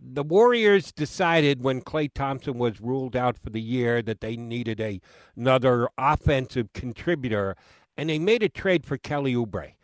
The 0.00 0.24
Warriors 0.24 0.90
decided 0.90 1.62
when 1.62 1.80
Klay 1.80 2.12
Thompson 2.12 2.58
was 2.58 2.80
ruled 2.80 3.14
out 3.14 3.38
for 3.38 3.50
the 3.50 3.62
year 3.62 4.02
that 4.02 4.20
they 4.20 4.36
needed 4.36 4.80
a, 4.80 5.00
another 5.36 5.88
offensive 5.96 6.72
contributor, 6.72 7.54
and 7.96 8.10
they 8.10 8.18
made 8.18 8.42
a 8.42 8.48
trade 8.48 8.84
for 8.84 8.98
Kelly 8.98 9.34
Oubre. 9.36 9.75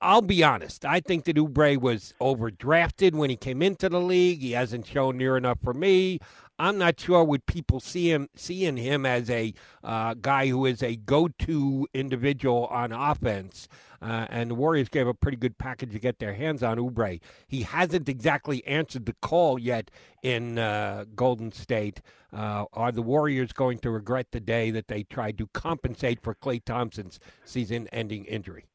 I'll 0.00 0.22
be 0.22 0.42
honest. 0.42 0.84
I 0.84 1.00
think 1.00 1.24
that 1.24 1.36
Oubre 1.36 1.80
was 1.80 2.12
overdrafted 2.20 3.12
when 3.12 3.30
he 3.30 3.36
came 3.36 3.62
into 3.62 3.88
the 3.88 4.00
league. 4.00 4.40
He 4.40 4.52
hasn't 4.52 4.86
shown 4.86 5.16
near 5.16 5.36
enough 5.36 5.58
for 5.62 5.72
me. 5.72 6.18
I'm 6.58 6.78
not 6.78 6.98
sure 6.98 7.22
would 7.22 7.46
people 7.46 7.78
see 7.78 8.10
him 8.10 8.28
seeing 8.34 8.76
him 8.76 9.06
as 9.06 9.30
a 9.30 9.54
uh, 9.84 10.14
guy 10.14 10.48
who 10.48 10.66
is 10.66 10.82
a 10.82 10.96
go-to 10.96 11.86
individual 11.94 12.66
on 12.66 12.90
offense. 12.90 13.68
Uh, 14.02 14.26
and 14.28 14.50
the 14.50 14.56
Warriors 14.56 14.88
gave 14.88 15.06
a 15.06 15.14
pretty 15.14 15.36
good 15.36 15.58
package 15.58 15.92
to 15.92 16.00
get 16.00 16.18
their 16.18 16.34
hands 16.34 16.64
on 16.64 16.78
Oubre. 16.78 17.20
He 17.46 17.62
hasn't 17.62 18.08
exactly 18.08 18.66
answered 18.66 19.06
the 19.06 19.14
call 19.22 19.60
yet 19.60 19.92
in 20.24 20.58
uh, 20.58 21.04
Golden 21.14 21.52
State. 21.52 22.00
Uh, 22.32 22.64
are 22.72 22.90
the 22.90 23.02
Warriors 23.02 23.52
going 23.52 23.78
to 23.78 23.90
regret 23.90 24.26
the 24.32 24.40
day 24.40 24.72
that 24.72 24.88
they 24.88 25.04
tried 25.04 25.38
to 25.38 25.46
compensate 25.54 26.20
for 26.20 26.34
Klay 26.34 26.64
Thompson's 26.64 27.20
season-ending 27.44 28.24
injury? 28.24 28.66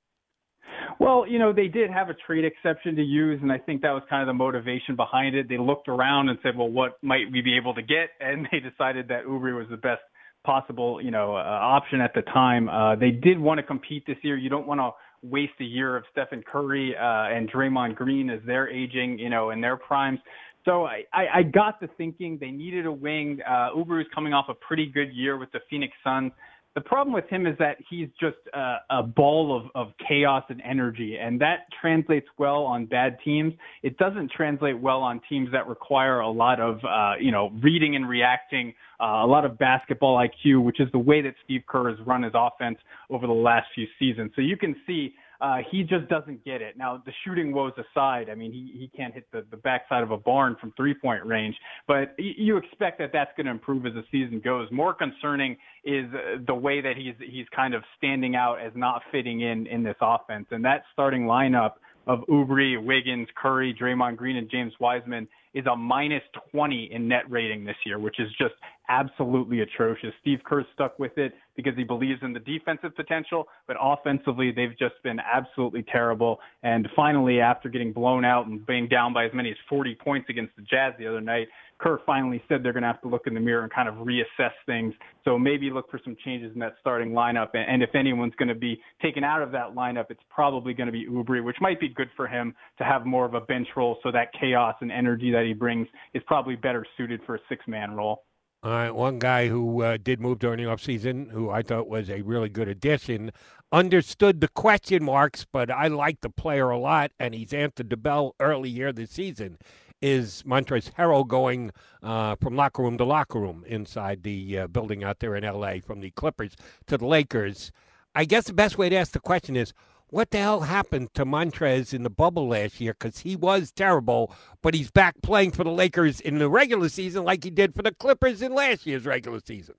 Well, 0.99 1.25
you 1.27 1.39
know, 1.39 1.53
they 1.53 1.67
did 1.67 1.89
have 1.89 2.09
a 2.09 2.13
trade 2.13 2.45
exception 2.45 2.95
to 2.95 3.01
use, 3.01 3.39
and 3.41 3.51
I 3.51 3.57
think 3.57 3.81
that 3.81 3.91
was 3.91 4.03
kind 4.09 4.21
of 4.21 4.27
the 4.27 4.33
motivation 4.33 4.95
behind 4.95 5.35
it. 5.35 5.49
They 5.49 5.57
looked 5.57 5.87
around 5.87 6.29
and 6.29 6.37
said, 6.43 6.57
well, 6.57 6.69
what 6.69 6.97
might 7.01 7.31
we 7.31 7.41
be 7.41 7.57
able 7.57 7.73
to 7.75 7.81
get? 7.81 8.09
And 8.19 8.47
they 8.51 8.59
decided 8.59 9.07
that 9.09 9.25
Oubre 9.25 9.57
was 9.57 9.67
the 9.69 9.77
best 9.77 10.01
possible, 10.43 11.01
you 11.01 11.11
know, 11.11 11.35
uh, 11.35 11.39
option 11.39 12.01
at 12.01 12.13
the 12.13 12.21
time. 12.21 12.69
Uh, 12.69 12.95
they 12.95 13.11
did 13.11 13.39
want 13.39 13.59
to 13.59 13.63
compete 13.63 14.05
this 14.05 14.17
year. 14.23 14.37
You 14.37 14.49
don't 14.49 14.67
want 14.67 14.79
to 14.79 14.91
waste 15.27 15.53
a 15.61 15.63
year 15.63 15.95
of 15.95 16.03
Stephen 16.11 16.43
Curry 16.43 16.95
uh, 16.95 17.01
and 17.01 17.49
Draymond 17.51 17.95
Green 17.95 18.29
as 18.29 18.39
they're 18.45 18.69
aging, 18.69 19.19
you 19.19 19.29
know, 19.29 19.51
in 19.51 19.61
their 19.61 19.77
primes. 19.77 20.19
So 20.65 20.85
I, 20.85 21.03
I, 21.13 21.25
I 21.35 21.43
got 21.43 21.79
the 21.79 21.87
thinking 21.97 22.37
they 22.39 22.51
needed 22.51 22.85
a 22.85 22.91
wing. 22.91 23.39
Uh, 23.45 23.69
Oubre 23.75 24.01
is 24.01 24.07
coming 24.13 24.33
off 24.33 24.45
a 24.49 24.53
pretty 24.53 24.85
good 24.85 25.13
year 25.13 25.37
with 25.37 25.51
the 25.51 25.59
Phoenix 25.69 25.93
Suns. 26.03 26.31
The 26.75 26.81
problem 26.81 27.13
with 27.13 27.29
him 27.29 27.45
is 27.45 27.55
that 27.59 27.77
he's 27.87 28.09
just 28.19 28.37
a, 28.51 28.77
a 28.89 29.03
ball 29.03 29.55
of, 29.55 29.69
of 29.75 29.93
chaos 30.07 30.43
and 30.49 30.59
energy, 30.61 31.17
and 31.21 31.39
that 31.39 31.67
translates 31.79 32.25
well 32.39 32.63
on 32.63 32.87
bad 32.87 33.17
teams. 33.23 33.53
It 33.83 33.97
doesn't 33.99 34.31
translate 34.31 34.79
well 34.79 35.01
on 35.01 35.21
teams 35.29 35.51
that 35.51 35.67
require 35.67 36.21
a 36.21 36.29
lot 36.29 36.59
of, 36.59 36.79
uh, 36.83 37.13
you 37.19 37.31
know, 37.31 37.51
reading 37.61 37.95
and 37.95 38.09
reacting, 38.09 38.73
uh, 38.99 39.21
a 39.23 39.27
lot 39.27 39.45
of 39.45 39.59
basketball 39.59 40.17
IQ, 40.17 40.63
which 40.63 40.79
is 40.79 40.91
the 40.91 40.99
way 40.99 41.21
that 41.21 41.35
Steve 41.43 41.61
Kerr 41.67 41.91
has 41.91 41.99
run 42.07 42.23
his 42.23 42.33
offense 42.33 42.79
over 43.11 43.27
the 43.27 43.33
last 43.33 43.67
few 43.75 43.85
seasons. 43.99 44.31
So 44.35 44.41
you 44.41 44.57
can 44.57 44.75
see 44.87 45.13
uh, 45.43 45.57
he 45.69 45.83
just 45.83 46.07
doesn't 46.07 46.43
get 46.45 46.61
it. 46.61 46.77
Now, 46.77 47.03
the 47.05 47.11
shooting 47.25 47.51
woes 47.51 47.73
aside, 47.77 48.29
I 48.29 48.35
mean, 48.35 48.53
he, 48.53 48.79
he 48.79 48.89
can't 48.95 49.13
hit 49.13 49.27
the, 49.33 49.45
the 49.51 49.57
backside 49.57 50.01
of 50.01 50.11
a 50.11 50.17
barn 50.17 50.55
from 50.59 50.71
three 50.77 50.93
point 50.93 51.25
range, 51.25 51.53
but 51.85 52.15
you 52.17 52.55
expect 52.55 52.97
that 52.99 53.09
that's 53.11 53.31
going 53.35 53.47
to 53.47 53.51
improve 53.51 53.85
as 53.85 53.91
the 53.93 54.05
season 54.09 54.39
goes. 54.39 54.69
More 54.71 54.93
concerning 54.93 55.57
is 55.83 56.05
uh, 56.13 56.37
the 56.47 56.55
way 56.55 56.79
that 56.79 56.93
he's, 56.95 57.15
he's 57.19 57.45
kind 57.53 57.73
of 57.73 57.83
standing 57.97 58.37
out 58.37 58.61
as 58.61 58.71
not 58.73 59.01
fitting 59.11 59.41
in 59.41 59.67
in 59.67 59.83
this 59.83 59.97
offense. 59.99 60.47
And 60.51 60.63
that 60.63 60.83
starting 60.93 61.23
lineup 61.23 61.73
of 62.07 62.19
Oubre, 62.29 62.81
Wiggins, 62.81 63.27
Curry, 63.35 63.75
Draymond 63.79 64.15
Green, 64.15 64.37
and 64.37 64.49
James 64.49 64.73
Wiseman 64.79 65.27
is 65.53 65.65
a 65.65 65.75
minus 65.75 66.23
20 66.51 66.89
in 66.91 67.07
net 67.07 67.29
rating 67.29 67.65
this 67.65 67.75
year, 67.85 67.99
which 67.99 68.19
is 68.19 68.29
just 68.37 68.53
absolutely 68.89 69.61
atrocious. 69.61 70.11
Steve 70.21 70.39
Kerr 70.45 70.65
stuck 70.73 70.99
with 70.99 71.17
it 71.17 71.33
because 71.55 71.73
he 71.75 71.83
believes 71.83 72.19
in 72.21 72.33
the 72.33 72.39
defensive 72.39 72.95
potential, 72.95 73.47
but 73.67 73.77
offensively, 73.79 74.51
they've 74.51 74.77
just 74.77 74.95
been 75.03 75.19
absolutely 75.19 75.83
terrible. 75.91 76.39
And 76.63 76.87
finally, 76.95 77.39
after 77.39 77.69
getting 77.69 77.93
blown 77.93 78.25
out 78.25 78.47
and 78.47 78.65
being 78.65 78.87
down 78.87 79.13
by 79.13 79.25
as 79.25 79.31
many 79.33 79.51
as 79.51 79.57
40 79.69 79.95
points 79.95 80.29
against 80.29 80.55
the 80.55 80.63
Jazz 80.63 80.93
the 80.97 81.07
other 81.07 81.21
night, 81.21 81.47
Kerr 81.83 81.99
finally 82.05 82.41
said 82.47 82.63
they're 82.63 82.71
going 82.71 82.83
to 82.83 82.87
have 82.87 83.01
to 83.01 83.09
look 83.09 83.27
in 83.27 83.33
the 83.33 83.39
mirror 83.39 83.63
and 83.63 83.71
kind 83.71 83.89
of 83.89 83.95
reassess 83.95 84.53
things. 84.65 84.93
So 85.25 85.37
maybe 85.37 85.69
look 85.69 85.89
for 85.91 85.99
some 86.03 86.15
changes 86.23 86.53
in 86.53 86.59
that 86.59 86.75
starting 86.79 87.11
lineup. 87.11 87.49
And 87.53 87.83
if 87.83 87.93
anyone's 87.93 88.33
going 88.35 88.47
to 88.47 88.55
be 88.55 88.79
taken 89.01 89.23
out 89.23 89.41
of 89.41 89.51
that 89.51 89.75
lineup, 89.75 90.05
it's 90.09 90.21
probably 90.29 90.73
going 90.73 90.87
to 90.87 90.93
be 90.93 91.05
Oubre, 91.07 91.43
which 91.43 91.57
might 91.59 91.79
be 91.79 91.89
good 91.89 92.09
for 92.15 92.27
him 92.27 92.55
to 92.77 92.83
have 92.83 93.05
more 93.05 93.25
of 93.25 93.33
a 93.33 93.41
bench 93.41 93.67
role. 93.75 93.97
So 94.01 94.11
that 94.11 94.29
chaos 94.39 94.75
and 94.81 94.91
energy 94.91 95.31
that 95.31 95.45
he 95.45 95.53
brings 95.53 95.87
is 96.13 96.23
probably 96.25 96.55
better 96.55 96.85
suited 96.95 97.19
for 97.25 97.35
a 97.35 97.39
six 97.49 97.67
man 97.67 97.95
role. 97.95 98.23
All 98.63 98.71
right, 98.71 98.91
one 98.91 99.19
guy 99.19 99.49
who 99.49 99.81
uh, 99.81 99.97
did 100.01 100.21
move 100.21 100.39
during 100.39 100.63
the 100.63 100.69
offseason, 100.71 101.29
who 101.31 101.49
I 101.49 101.63
thought 101.63 101.89
was 101.89 102.09
a 102.09 102.21
really 102.21 102.47
good 102.47 102.69
addition, 102.69 103.31
understood 103.73 104.39
the 104.39 104.47
question 104.47 105.03
marks, 105.03 105.45
but 105.51 105.69
I 105.69 105.87
like 105.87 106.21
the 106.21 106.29
player 106.29 106.69
a 106.69 106.79
lot, 106.79 107.11
and 107.19 107.33
he's 107.33 107.51
answered 107.51 107.89
the 107.89 107.97
bell 107.97 108.35
early 108.39 108.71
here 108.71 108.93
this 108.93 109.11
season 109.11 109.57
is 110.01 110.43
Montrezl 110.43 110.93
Harrell 110.93 111.27
going 111.27 111.71
uh, 112.01 112.35
from 112.35 112.55
locker 112.55 112.83
room 112.83 112.97
to 112.97 113.03
locker 113.03 113.39
room 113.39 113.65
inside 113.67 114.23
the 114.23 114.59
uh, 114.59 114.67
building 114.67 115.03
out 115.03 115.19
there 115.19 115.35
in 115.35 115.43
L.A. 115.43 115.81
from 115.81 115.99
the 115.99 116.11
Clippers 116.11 116.55
to 116.87 116.97
the 116.97 117.05
Lakers. 117.05 117.71
I 118.15 118.23
guess 118.23 118.45
the 118.45 118.53
best 118.53 118.77
way 118.77 118.87
to 118.87 118.95
ask 118.95 119.11
the 119.11 119.19
question 119.19 119.57
is, 119.57 119.73
what 120.13 120.29
the 120.29 120.37
hell 120.37 120.61
happened 120.61 121.11
to 121.15 121.25
Montrez 121.25 121.91
in 121.91 122.03
the 122.03 122.09
bubble 122.09 122.47
last 122.47 122.79
year? 122.79 122.95
Because 122.97 123.19
he 123.21 123.35
was 123.35 123.71
terrible, 123.71 124.31
but 124.61 124.75
he's 124.75 124.91
back 124.91 125.15
playing 125.23 125.51
for 125.51 125.63
the 125.63 125.71
Lakers 125.71 126.19
in 126.19 126.37
the 126.37 126.47
regular 126.47 126.87
season 126.87 127.23
like 127.23 127.43
he 127.43 127.49
did 127.49 127.73
for 127.73 127.81
the 127.81 127.91
Clippers 127.91 128.43
in 128.43 128.53
last 128.53 128.85
year's 128.85 129.07
regular 129.07 129.39
season. 129.43 129.73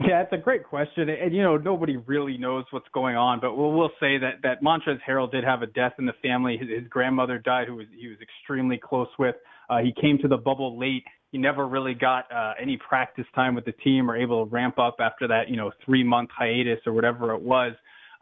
Yeah, 0.00 0.20
it's 0.20 0.32
a 0.32 0.36
great 0.36 0.64
question, 0.64 1.08
and 1.08 1.32
you 1.32 1.42
know 1.42 1.56
nobody 1.56 1.96
really 1.96 2.36
knows 2.36 2.64
what's 2.72 2.88
going 2.92 3.14
on. 3.14 3.38
But 3.38 3.56
we'll, 3.56 3.70
we'll 3.70 3.92
say 4.00 4.18
that 4.18 4.42
that 4.42 4.64
Montrez 4.64 4.98
Harrell 5.08 5.30
did 5.30 5.44
have 5.44 5.62
a 5.62 5.66
death 5.66 5.92
in 6.00 6.06
the 6.06 6.12
family. 6.22 6.58
His, 6.58 6.68
his 6.68 6.88
grandmother 6.88 7.38
died, 7.38 7.68
who 7.68 7.76
was 7.76 7.86
he 7.96 8.08
was 8.08 8.18
extremely 8.20 8.78
close 8.78 9.08
with. 9.16 9.36
Uh, 9.70 9.78
he 9.78 9.94
came 10.00 10.18
to 10.18 10.28
the 10.28 10.36
bubble 10.36 10.76
late. 10.76 11.04
He 11.30 11.38
never 11.38 11.68
really 11.68 11.94
got 11.94 12.30
uh, 12.32 12.54
any 12.60 12.78
practice 12.78 13.26
time 13.34 13.54
with 13.54 13.64
the 13.64 13.72
team 13.72 14.10
or 14.10 14.16
able 14.16 14.44
to 14.44 14.50
ramp 14.50 14.78
up 14.78 14.96
after 14.98 15.28
that, 15.28 15.48
you 15.48 15.56
know, 15.56 15.70
three 15.84 16.02
month 16.02 16.30
hiatus 16.36 16.80
or 16.84 16.92
whatever 16.92 17.32
it 17.32 17.40
was. 17.40 17.72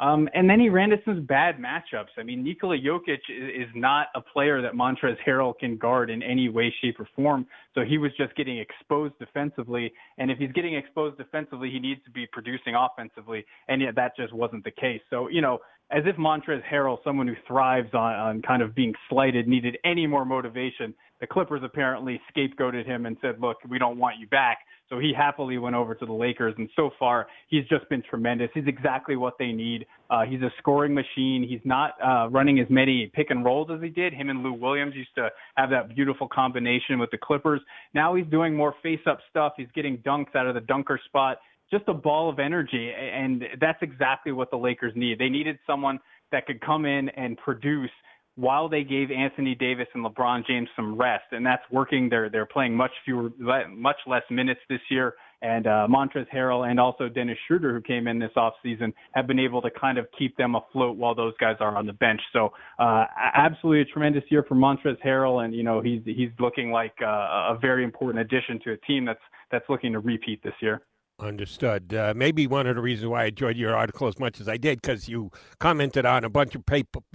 Um, 0.00 0.28
and 0.34 0.48
then 0.48 0.60
he 0.60 0.68
ran 0.68 0.92
into 0.92 1.04
some 1.04 1.24
bad 1.24 1.56
matchups. 1.58 2.08
I 2.18 2.22
mean, 2.22 2.42
Nikola 2.42 2.76
Jokic 2.76 3.20
is, 3.28 3.68
is 3.68 3.68
not 3.74 4.08
a 4.14 4.20
player 4.20 4.60
that 4.62 4.74
Montrezl 4.74 5.16
Harrell 5.26 5.58
can 5.58 5.76
guard 5.76 6.10
in 6.10 6.22
any 6.22 6.48
way, 6.48 6.74
shape, 6.80 6.98
or 6.98 7.08
form. 7.14 7.46
So 7.74 7.82
he 7.82 7.98
was 7.98 8.10
just 8.16 8.34
getting 8.36 8.58
exposed 8.58 9.14
defensively. 9.18 9.92
And 10.18 10.30
if 10.30 10.38
he's 10.38 10.52
getting 10.52 10.74
exposed 10.74 11.18
defensively, 11.18 11.70
he 11.70 11.78
needs 11.78 12.02
to 12.04 12.10
be 12.10 12.26
producing 12.32 12.74
offensively. 12.74 13.44
And 13.68 13.80
yet 13.80 13.94
that 13.96 14.16
just 14.16 14.32
wasn't 14.32 14.64
the 14.64 14.70
case. 14.70 15.00
So, 15.10 15.28
you 15.28 15.40
know, 15.40 15.58
as 15.94 16.02
if 16.06 16.16
Montrezl 16.16 16.62
Harrell, 16.70 16.98
someone 17.04 17.28
who 17.28 17.36
thrives 17.46 17.94
on, 17.94 18.14
on 18.14 18.42
kind 18.42 18.62
of 18.62 18.74
being 18.74 18.92
slighted, 19.08 19.46
needed 19.46 19.78
any 19.84 20.06
more 20.06 20.24
motivation. 20.24 20.92
The 21.20 21.26
Clippers 21.28 21.62
apparently 21.64 22.20
scapegoated 22.36 22.84
him 22.84 23.06
and 23.06 23.16
said, 23.22 23.40
"Look, 23.40 23.58
we 23.68 23.78
don't 23.78 23.98
want 23.98 24.18
you 24.18 24.26
back." 24.26 24.58
So 24.90 24.98
he 24.98 25.14
happily 25.16 25.56
went 25.56 25.74
over 25.74 25.94
to 25.94 26.04
the 26.04 26.12
Lakers, 26.12 26.54
and 26.58 26.68
so 26.76 26.90
far 26.98 27.26
he's 27.48 27.66
just 27.68 27.88
been 27.88 28.02
tremendous. 28.02 28.50
He's 28.52 28.66
exactly 28.66 29.16
what 29.16 29.34
they 29.38 29.50
need. 29.50 29.86
Uh, 30.10 30.24
he's 30.26 30.42
a 30.42 30.50
scoring 30.58 30.92
machine. 30.92 31.46
He's 31.48 31.64
not 31.64 31.92
uh, 32.04 32.28
running 32.30 32.60
as 32.60 32.66
many 32.68 33.10
pick 33.14 33.30
and 33.30 33.44
rolls 33.44 33.70
as 33.74 33.80
he 33.80 33.88
did. 33.88 34.12
Him 34.12 34.28
and 34.28 34.42
Lou 34.42 34.52
Williams 34.52 34.94
used 34.94 35.14
to 35.14 35.30
have 35.56 35.70
that 35.70 35.94
beautiful 35.94 36.28
combination 36.28 36.98
with 36.98 37.10
the 37.10 37.18
Clippers. 37.18 37.60
Now 37.94 38.14
he's 38.14 38.26
doing 38.26 38.54
more 38.54 38.74
face-up 38.82 39.20
stuff. 39.30 39.54
He's 39.56 39.72
getting 39.74 39.98
dunks 39.98 40.34
out 40.36 40.46
of 40.46 40.54
the 40.54 40.60
dunker 40.60 41.00
spot. 41.06 41.38
Just 41.70 41.84
a 41.88 41.94
ball 41.94 42.28
of 42.28 42.38
energy, 42.38 42.92
and 42.92 43.42
that's 43.60 43.78
exactly 43.82 44.32
what 44.32 44.50
the 44.50 44.56
Lakers 44.56 44.92
need. 44.94 45.18
They 45.18 45.28
needed 45.28 45.58
someone 45.66 45.98
that 46.30 46.46
could 46.46 46.60
come 46.60 46.84
in 46.84 47.08
and 47.10 47.36
produce 47.38 47.90
while 48.36 48.68
they 48.68 48.82
gave 48.82 49.10
Anthony 49.10 49.54
Davis 49.54 49.86
and 49.94 50.04
LeBron 50.04 50.46
James 50.46 50.68
some 50.74 50.96
rest, 50.96 51.24
and 51.30 51.46
that's 51.46 51.62
working. 51.70 52.08
They're 52.08 52.28
they're 52.28 52.46
playing 52.46 52.74
much 52.74 52.90
fewer, 53.04 53.30
much 53.70 53.96
less 54.06 54.22
minutes 54.30 54.60
this 54.68 54.80
year. 54.90 55.14
And 55.42 55.66
uh, 55.66 55.86
Montrezl 55.90 56.26
Harrell 56.34 56.68
and 56.68 56.80
also 56.80 57.06
Dennis 57.08 57.36
Schroeder, 57.46 57.74
who 57.74 57.82
came 57.82 58.08
in 58.08 58.18
this 58.18 58.30
offseason, 58.34 58.94
have 59.12 59.26
been 59.26 59.38
able 59.38 59.60
to 59.60 59.70
kind 59.70 59.98
of 59.98 60.06
keep 60.18 60.34
them 60.38 60.54
afloat 60.54 60.96
while 60.96 61.14
those 61.14 61.34
guys 61.38 61.56
are 61.60 61.76
on 61.76 61.86
the 61.86 61.92
bench. 61.92 62.20
So, 62.32 62.50
uh, 62.78 63.04
absolutely 63.34 63.82
a 63.82 63.84
tremendous 63.84 64.24
year 64.30 64.42
for 64.48 64.54
Montrezl 64.54 64.96
Harrell, 65.04 65.44
and 65.44 65.54
you 65.54 65.62
know 65.62 65.80
he's 65.80 66.00
he's 66.04 66.30
looking 66.40 66.70
like 66.72 66.94
uh, 67.02 67.52
a 67.54 67.58
very 67.60 67.84
important 67.84 68.20
addition 68.22 68.58
to 68.64 68.72
a 68.72 68.76
team 68.78 69.04
that's 69.04 69.20
that's 69.52 69.66
looking 69.68 69.92
to 69.92 70.00
repeat 70.00 70.42
this 70.42 70.54
year. 70.60 70.82
Understood. 71.24 71.94
Uh, 71.94 72.12
maybe 72.14 72.46
one 72.46 72.66
of 72.66 72.76
the 72.76 72.82
reasons 72.82 73.08
why 73.08 73.22
I 73.22 73.26
enjoyed 73.26 73.56
your 73.56 73.74
article 73.74 74.08
as 74.08 74.18
much 74.18 74.42
as 74.42 74.48
I 74.48 74.58
did, 74.58 74.82
because 74.82 75.08
you 75.08 75.30
commented 75.58 76.04
on 76.04 76.22
a 76.22 76.28
bunch 76.28 76.54
of 76.54 76.62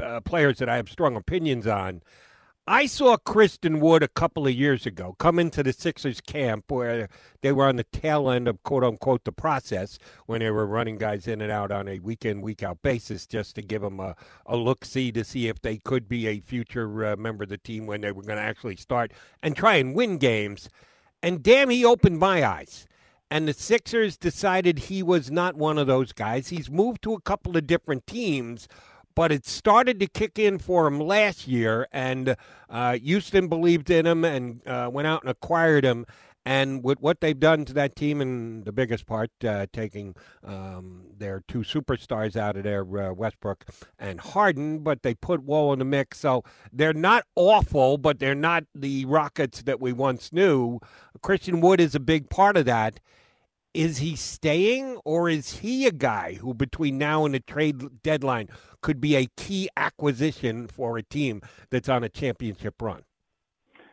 uh, 0.01 0.21
players 0.21 0.57
that 0.57 0.67
I 0.67 0.77
have 0.77 0.89
strong 0.89 1.15
opinions 1.15 1.67
on. 1.67 2.01
I 2.65 2.87
saw 2.87 3.17
Christian 3.17 3.79
Wood 3.79 4.01
a 4.01 4.07
couple 4.07 4.47
of 4.47 4.53
years 4.53 4.85
ago 4.85 5.15
come 5.19 5.37
into 5.37 5.61
the 5.61 5.73
Sixers 5.73 6.21
camp 6.21 6.71
where 6.71 7.07
they 7.41 7.51
were 7.51 7.67
on 7.67 7.75
the 7.75 7.83
tail 7.83 8.29
end 8.29 8.47
of 8.47 8.61
quote 8.63 8.83
unquote 8.83 9.25
the 9.25 9.31
process 9.31 9.97
when 10.25 10.39
they 10.39 10.49
were 10.49 10.65
running 10.65 10.97
guys 10.97 11.27
in 11.27 11.41
and 11.41 11.51
out 11.51 11.71
on 11.71 11.87
a 11.87 11.99
week 11.99 12.25
in, 12.25 12.41
week 12.41 12.63
out 12.63 12.81
basis 12.81 13.25
just 13.25 13.55
to 13.55 13.61
give 13.61 13.81
them 13.81 13.99
a, 13.99 14.15
a 14.45 14.55
look 14.55 14.85
see 14.85 15.11
to 15.11 15.23
see 15.23 15.47
if 15.47 15.61
they 15.61 15.77
could 15.77 16.07
be 16.07 16.27
a 16.27 16.39
future 16.41 17.05
uh, 17.05 17.15
member 17.15 17.43
of 17.43 17.49
the 17.49 17.57
team 17.57 17.85
when 17.85 18.01
they 18.01 18.11
were 18.11 18.23
going 18.23 18.37
to 18.37 18.43
actually 18.43 18.75
start 18.75 19.11
and 19.41 19.55
try 19.55 19.75
and 19.75 19.95
win 19.95 20.17
games. 20.17 20.69
And 21.23 21.41
damn, 21.43 21.69
he 21.69 21.83
opened 21.83 22.19
my 22.19 22.45
eyes 22.45 22.87
and 23.31 23.47
the 23.47 23.53
Sixers 23.53 24.17
decided 24.17 24.79
he 24.79 25.03
was 25.03 25.29
not 25.29 25.55
one 25.55 25.77
of 25.77 25.87
those 25.87 26.11
guys. 26.11 26.49
He's 26.49 26.69
moved 26.69 27.01
to 27.03 27.13
a 27.13 27.21
couple 27.21 27.55
of 27.55 27.67
different 27.67 28.07
teams, 28.07 28.67
but 29.15 29.31
it 29.31 29.45
started 29.45 29.99
to 29.99 30.07
kick 30.07 30.39
in 30.39 30.57
for 30.57 30.87
him 30.87 30.99
last 30.99 31.47
year, 31.47 31.87
and 31.91 32.35
uh, 32.69 32.97
Houston 32.97 33.47
believed 33.47 33.89
in 33.89 34.07
him 34.07 34.25
and 34.25 34.65
uh, 34.67 34.89
went 34.91 35.07
out 35.07 35.21
and 35.21 35.29
acquired 35.29 35.83
him. 35.83 36.05
And 36.45 36.83
with 36.83 36.99
what 37.01 37.19
they've 37.19 37.39
done 37.39 37.65
to 37.65 37.73
that 37.73 37.95
team, 37.95 38.21
and 38.21 38.65
the 38.65 38.71
biggest 38.71 39.05
part, 39.05 39.29
uh, 39.45 39.67
taking 39.71 40.15
um, 40.43 41.03
their 41.15 41.43
two 41.47 41.59
superstars 41.59 42.35
out 42.35 42.55
of 42.55 42.63
there, 42.63 42.81
uh, 42.81 43.13
Westbrook 43.13 43.65
and 43.99 44.19
Harden, 44.19 44.79
but 44.79 45.03
they 45.03 45.13
put 45.13 45.43
Wall 45.43 45.73
in 45.73 45.79
the 45.79 45.85
mix. 45.85 46.17
So 46.17 46.43
they're 46.71 46.93
not 46.93 47.25
awful, 47.35 47.97
but 47.99 48.17
they're 48.17 48.33
not 48.33 48.63
the 48.73 49.05
Rockets 49.05 49.61
that 49.63 49.79
we 49.79 49.93
once 49.93 50.33
knew. 50.33 50.79
Christian 51.21 51.61
Wood 51.61 51.79
is 51.81 51.93
a 51.93 51.99
big 51.99 52.29
part 52.29 52.57
of 52.57 52.65
that 52.65 52.99
is 53.73 53.99
he 53.99 54.15
staying 54.15 54.97
or 55.05 55.29
is 55.29 55.59
he 55.59 55.85
a 55.85 55.91
guy 55.91 56.33
who 56.35 56.53
between 56.53 56.97
now 56.97 57.25
and 57.25 57.33
the 57.33 57.39
trade 57.39 58.01
deadline 58.01 58.49
could 58.81 58.99
be 58.99 59.15
a 59.15 59.27
key 59.37 59.69
acquisition 59.77 60.67
for 60.67 60.97
a 60.97 61.03
team 61.03 61.41
that's 61.69 61.89
on 61.89 62.03
a 62.03 62.09
championship 62.09 62.81
run? 62.81 63.03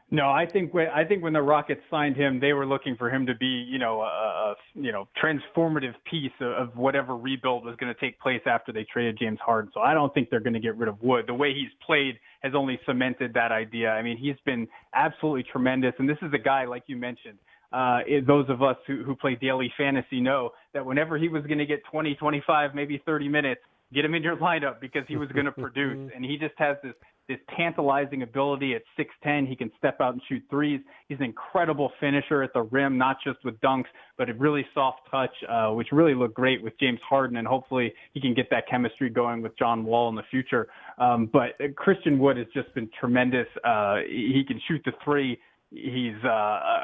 No, 0.09 0.31
I 0.31 0.47
think 0.47 0.73
when 0.73 0.87
I 0.87 1.05
think 1.05 1.25
when 1.25 1.33
the 1.33 1.43
Rockets 1.43 1.81
signed 1.91 2.15
him, 2.15 2.39
they 2.39 2.53
were 2.53 2.65
looking 2.65 2.95
for 2.97 3.11
him 3.11 3.27
to 3.27 3.35
be, 3.35 3.67
you 3.69 3.81
know, 3.81 4.03
a, 4.03 4.55
you 4.75 4.93
know 4.93 5.09
transformative 5.21 5.95
piece 6.09 6.31
of, 6.41 6.53
of 6.53 6.77
whatever 6.77 7.17
rebuild 7.17 7.65
was 7.65 7.75
going 7.75 7.93
to 7.93 8.01
take 8.01 8.21
place 8.21 8.41
after 8.47 8.73
they 8.73 8.85
traded 8.85 9.19
James 9.19 9.41
Harden. 9.45 9.69
So 9.75 9.81
I 9.81 9.95
don't 9.95 10.15
think 10.15 10.31
they're 10.31 10.39
going 10.39 10.55
to 10.55 10.61
get 10.61 10.77
rid 10.77 10.89
of 10.89 11.03
Wood. 11.03 11.25
The 11.27 11.35
way 11.35 11.53
he's 11.53 11.73
played 11.85 12.21
has 12.43 12.53
only 12.55 12.79
cemented 12.87 13.35
that 13.35 13.51
idea. 13.51 13.91
I 13.91 14.03
mean, 14.03 14.17
he's 14.17 14.37
been 14.45 14.69
absolutely 14.95 15.43
tremendous, 15.43 15.93
and 15.99 16.09
this 16.09 16.19
is 16.23 16.33
a 16.33 16.39
guy 16.39 16.67
like 16.67 16.85
you 16.87 16.97
mentioned 16.97 17.39
uh, 17.73 18.01
those 18.27 18.47
of 18.49 18.63
us 18.63 18.77
who, 18.87 19.03
who 19.05 19.15
play 19.17 19.37
daily 19.41 19.73
fantasy 19.77 20.21
know 20.21 20.51
that 20.75 20.85
whenever 20.85 21.19
he 21.19 21.29
was 21.29 21.45
going 21.45 21.59
to 21.59 21.67
get 21.67 21.81
20, 21.91 22.15
25, 22.15 22.75
maybe 22.75 23.03
30 23.05 23.29
minutes, 23.29 23.61
get 23.93 24.05
him 24.05 24.15
in 24.15 24.23
your 24.23 24.37
lineup 24.37 24.81
because 24.81 25.03
he 25.09 25.17
was 25.17 25.29
going 25.31 25.47
to 25.47 25.53
produce. 25.53 26.11
and 26.15 26.25
he 26.25 26.37
just 26.37 26.55
has 26.59 26.77
this 26.83 26.95
this 27.29 27.39
tantalizing 27.57 28.23
ability 28.23 28.75
at 28.75 28.83
6'10. 28.99 29.49
He 29.49 29.57
can 29.57 29.71
step 29.79 30.01
out 30.01 30.13
and 30.13 30.23
shoot 30.29 30.43
threes. 30.49 30.81
He's 31.09 31.19
an 31.19 31.25
incredible 31.25 31.91
finisher 31.99 32.43
at 32.43 32.53
the 32.53 32.63
rim, 32.63 32.97
not 32.97 33.17
just 33.25 33.45
with 33.45 33.59
dunks, 33.61 33.87
but 34.17 34.31
a 34.31 34.35
really 34.35 34.65
soft 34.75 35.01
touch, 35.11 35.33
uh, 35.49 35.71
which 35.71 35.89
really 35.93 36.15
looked 36.15 36.35
great 36.35 36.63
with 36.63 36.79
James 36.79 37.01
Harden. 37.09 37.39
And 37.39 37.47
hopefully 37.47 37.93
he 38.13 38.21
can 38.21 38.35
get 38.35 38.49
that 38.51 38.69
chemistry 38.69 39.11
going 39.11 39.43
with 39.43 39.59
John 39.59 39.85
Wall 39.85 40.09
in 40.09 40.15
the 40.15 40.23
future. 40.31 40.69
Um, 40.99 41.29
but 41.33 41.59
Christian 41.75 42.19
Wood 42.19 42.37
has 42.37 42.47
just 42.55 42.73
been 42.75 42.89
tremendous. 42.99 43.49
Uh, 43.65 43.97
he 44.09 44.45
can 44.47 44.61
shoot 44.69 44.83
the 44.85 44.93
three. 45.05 45.39
He's 45.71 46.15
uh, 46.25 46.29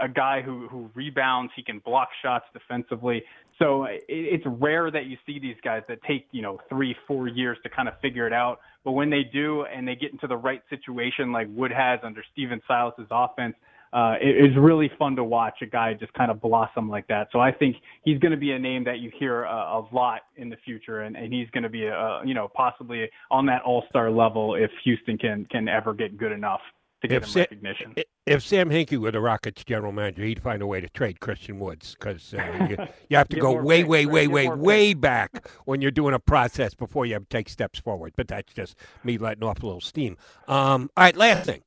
a 0.03 0.09
guy 0.13 0.43
who, 0.43 0.67
who 0.69 0.91
rebounds. 0.95 1.53
He 1.55 1.63
can 1.63 1.79
block 1.85 2.09
shots 2.23 2.45
defensively. 2.53 3.23
So 3.59 3.85
it, 3.85 4.03
it's 4.09 4.45
rare 4.47 4.91
that 4.91 5.07
you 5.07 5.17
see 5.25 5.39
these 5.39 5.57
guys 5.63 5.83
that 5.89 6.03
take, 6.03 6.27
you 6.33 6.43
know, 6.43 6.59
three, 6.69 6.97
four 7.07 7.29
years 7.29 7.59
to 7.63 7.71
kind 7.71 7.89
of 7.89 7.95
figure 8.01 8.27
it 8.27 8.33
out. 8.33 8.59
But 8.85 8.93
when 8.93 9.09
they 9.09 9.23
do 9.23 9.65
and 9.65 9.87
they 9.87 9.95
get 9.95 10.13
into 10.13 10.27
the 10.27 10.37
right 10.37 10.63
situation 10.69 11.31
like 11.31 11.47
Wood 11.51 11.71
has 11.71 12.01
under 12.03 12.25
Stephen 12.33 12.61
Silas's 12.67 13.07
offense, 13.11 13.55
uh, 13.93 14.15
it 14.21 14.51
is 14.51 14.57
really 14.59 14.91
fun 14.99 15.15
to 15.15 15.23
watch 15.23 15.59
a 15.61 15.67
guy 15.67 15.93
just 15.93 16.13
kind 16.15 16.31
of 16.31 16.41
blossom 16.41 16.89
like 16.89 17.07
that. 17.09 17.29
So 17.31 17.41
I 17.41 17.53
think 17.53 17.77
he's 18.05 18.19
going 18.19 18.33
to 18.33 18.39
be 18.39 18.53
a 18.53 18.59
name 18.59 18.85
that 18.85 19.01
you 19.01 19.13
hear 19.19 19.43
a, 19.45 19.55
a 19.55 19.89
lot 19.93 20.23
in 20.37 20.49
the 20.49 20.57
future, 20.65 21.03
and, 21.03 21.15
and 21.15 21.33
he's 21.33 21.49
going 21.51 21.63
to 21.63 21.69
be, 21.69 21.85
a, 21.85 22.23
you 22.25 22.33
know, 22.33 22.49
possibly 22.49 23.09
on 23.31 23.45
that 23.47 23.61
All 23.63 23.85
Star 23.91 24.11
level 24.11 24.55
if 24.55 24.71
Houston 24.85 25.19
can 25.19 25.45
can 25.51 25.69
ever 25.69 25.93
get 25.93 26.17
good 26.17 26.33
enough 26.33 26.63
to 27.03 27.09
get 27.09 27.17
if 27.19 27.25
him 27.25 27.31
Sa- 27.31 27.41
recognition. 27.41 27.95
If 28.25 28.43
Sam 28.43 28.71
Hinkie 28.71 28.99
were 28.99 29.11
the 29.11 29.21
Rockets 29.21 29.65
general 29.65 29.93
manager, 29.93 30.25
he'd 30.25 30.43
find 30.43 30.63
a 30.63 30.67
way 30.67 30.81
to 30.81 30.89
trade 30.89 31.21
Christian 31.21 31.59
Woods 31.59 31.97
because 31.99 32.33
uh, 32.33 32.67
you, 32.71 32.77
you, 33.09 33.17
have 33.17 33.29
to 33.29 33.37
go 33.37 33.61
way, 33.61 33.85
way, 33.85 34.07
way, 34.07 34.27
way, 34.29 34.49
way 34.49 34.95
back 34.95 35.49
when 35.65 35.83
you're 35.83 35.91
doing 35.91 36.15
a 36.15 36.19
process 36.19 36.75
before 36.75 37.05
you 37.05 37.25
take 37.29 37.49
steps 37.49 37.79
forward. 37.79 38.15
But 38.17 38.29
that's 38.29 38.53
just 38.53 38.77
me 39.05 39.19
letting 39.19 39.45
off 39.45 39.63
a 39.63 39.67
little 39.67 39.81
steam. 39.81 40.17
Um, 40.49 40.91
all 40.97 41.05
right, 41.05 41.17
last 41.17 41.45
thing. 41.45 41.63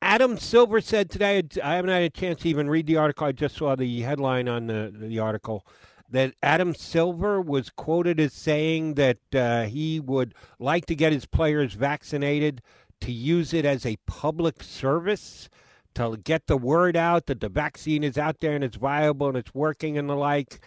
Adam 0.00 0.38
Silver 0.38 0.80
said 0.80 1.10
today, 1.10 1.42
I 1.62 1.74
haven't 1.74 1.90
had 1.90 2.02
a 2.02 2.10
chance 2.10 2.42
to 2.42 2.48
even 2.48 2.70
read 2.70 2.86
the 2.86 2.96
article. 2.96 3.26
I 3.26 3.32
just 3.32 3.56
saw 3.56 3.74
the 3.74 4.02
headline 4.02 4.48
on 4.48 4.66
the, 4.66 4.92
the 4.94 5.18
article 5.18 5.66
that 6.10 6.34
Adam 6.42 6.74
Silver 6.74 7.40
was 7.40 7.70
quoted 7.70 8.20
as 8.20 8.32
saying 8.32 8.94
that 8.94 9.18
uh, 9.34 9.64
he 9.64 9.98
would 9.98 10.34
like 10.58 10.86
to 10.86 10.94
get 10.94 11.12
his 11.12 11.26
players 11.26 11.74
vaccinated 11.74 12.62
to 13.04 13.12
use 13.12 13.52
it 13.52 13.66
as 13.66 13.84
a 13.84 13.96
public 14.06 14.62
service 14.62 15.50
to 15.94 16.16
get 16.24 16.46
the 16.46 16.56
word 16.56 16.96
out 16.96 17.26
that 17.26 17.40
the 17.40 17.50
vaccine 17.50 18.02
is 18.02 18.16
out 18.16 18.40
there 18.40 18.54
and 18.54 18.64
it's 18.64 18.76
viable 18.76 19.28
and 19.28 19.36
it's 19.36 19.54
working 19.54 19.98
and 19.98 20.08
the 20.08 20.14
like 20.14 20.60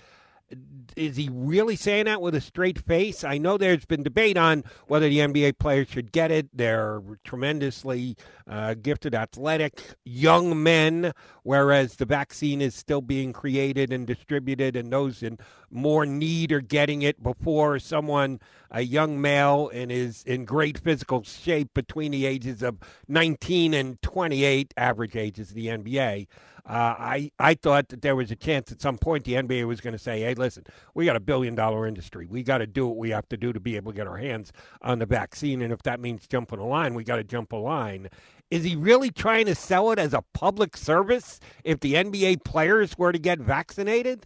is 0.95 1.17
he 1.17 1.29
really 1.31 1.75
saying 1.75 2.05
that 2.05 2.21
with 2.21 2.33
a 2.33 2.41
straight 2.41 2.79
face? 2.79 3.23
I 3.23 3.37
know 3.37 3.57
there's 3.57 3.85
been 3.85 4.03
debate 4.03 4.37
on 4.37 4.63
whether 4.87 5.09
the 5.09 5.19
NBA 5.19 5.59
players 5.59 5.89
should 5.89 6.11
get 6.11 6.31
it. 6.31 6.47
They're 6.53 7.01
tremendously 7.23 8.15
uh, 8.47 8.75
gifted, 8.75 9.13
athletic 9.13 9.95
young 10.05 10.63
men, 10.63 11.11
whereas 11.43 11.95
the 11.95 12.05
vaccine 12.05 12.61
is 12.61 12.75
still 12.75 13.01
being 13.01 13.33
created 13.33 13.91
and 13.91 14.07
distributed, 14.07 14.75
and 14.75 14.91
those 14.91 15.21
in 15.21 15.37
more 15.69 16.05
need 16.05 16.51
are 16.53 16.61
getting 16.61 17.01
it 17.01 17.21
before 17.21 17.77
someone, 17.77 18.39
a 18.71 18.81
young 18.81 19.19
male, 19.21 19.69
and 19.73 19.91
is 19.91 20.23
in 20.23 20.45
great 20.45 20.77
physical 20.77 21.23
shape 21.23 21.73
between 21.73 22.11
the 22.11 22.25
ages 22.25 22.61
of 22.63 22.77
19 23.07 23.73
and 23.73 24.01
28, 24.01 24.73
average 24.77 25.15
ages 25.15 25.49
of 25.49 25.55
the 25.55 25.67
NBA. 25.67 26.27
Uh, 26.67 26.95
I 26.99 27.31
I 27.39 27.53
thought 27.53 27.87
that 27.89 28.01
there 28.01 28.15
was 28.15 28.29
a 28.29 28.35
chance 28.35 28.73
at 28.73 28.81
some 28.81 28.97
point 28.97 29.23
the 29.23 29.35
NBA 29.35 29.65
was 29.65 29.79
going 29.79 29.93
to 29.93 29.99
say, 29.99 30.19
"Hey, 30.21 30.33
listen, 30.33 30.65
we 30.93 31.05
got 31.05 31.15
a 31.15 31.21
billion 31.21 31.55
dollar 31.55 31.87
industry. 31.87 32.27
We 32.29 32.43
got 32.43 32.57
to 32.57 32.67
do 32.67 32.85
what 32.87 32.97
we 32.97 33.09
have 33.11 33.27
to 33.29 33.37
do 33.37 33.53
to 33.53 33.59
be 33.59 33.77
able 33.77 33.93
to 33.93 33.95
get 33.95 34.05
our 34.07 34.17
hands 34.17 34.51
on 34.81 34.99
the 34.99 35.05
vaccine, 35.05 35.61
and 35.61 35.71
if 35.71 35.81
that 35.83 36.01
means 36.01 36.27
jumping 36.27 36.59
a 36.59 36.67
line, 36.67 36.93
we 36.93 37.05
got 37.05 37.15
to 37.17 37.23
jump 37.23 37.53
a 37.53 37.57
line." 37.57 38.09
Is 38.49 38.63
he 38.63 38.75
really 38.77 39.11
trying 39.11 39.45
to 39.47 39.55
sell 39.55 39.91
it 39.91 39.99
as 39.99 40.13
a 40.13 40.23
public 40.33 40.77
service 40.77 41.39
if 41.65 41.81
the 41.81 41.95
NBA 41.95 42.45
players 42.45 42.97
were 42.97 43.11
to 43.11 43.19
get 43.19 43.39
vaccinated? 43.39 44.25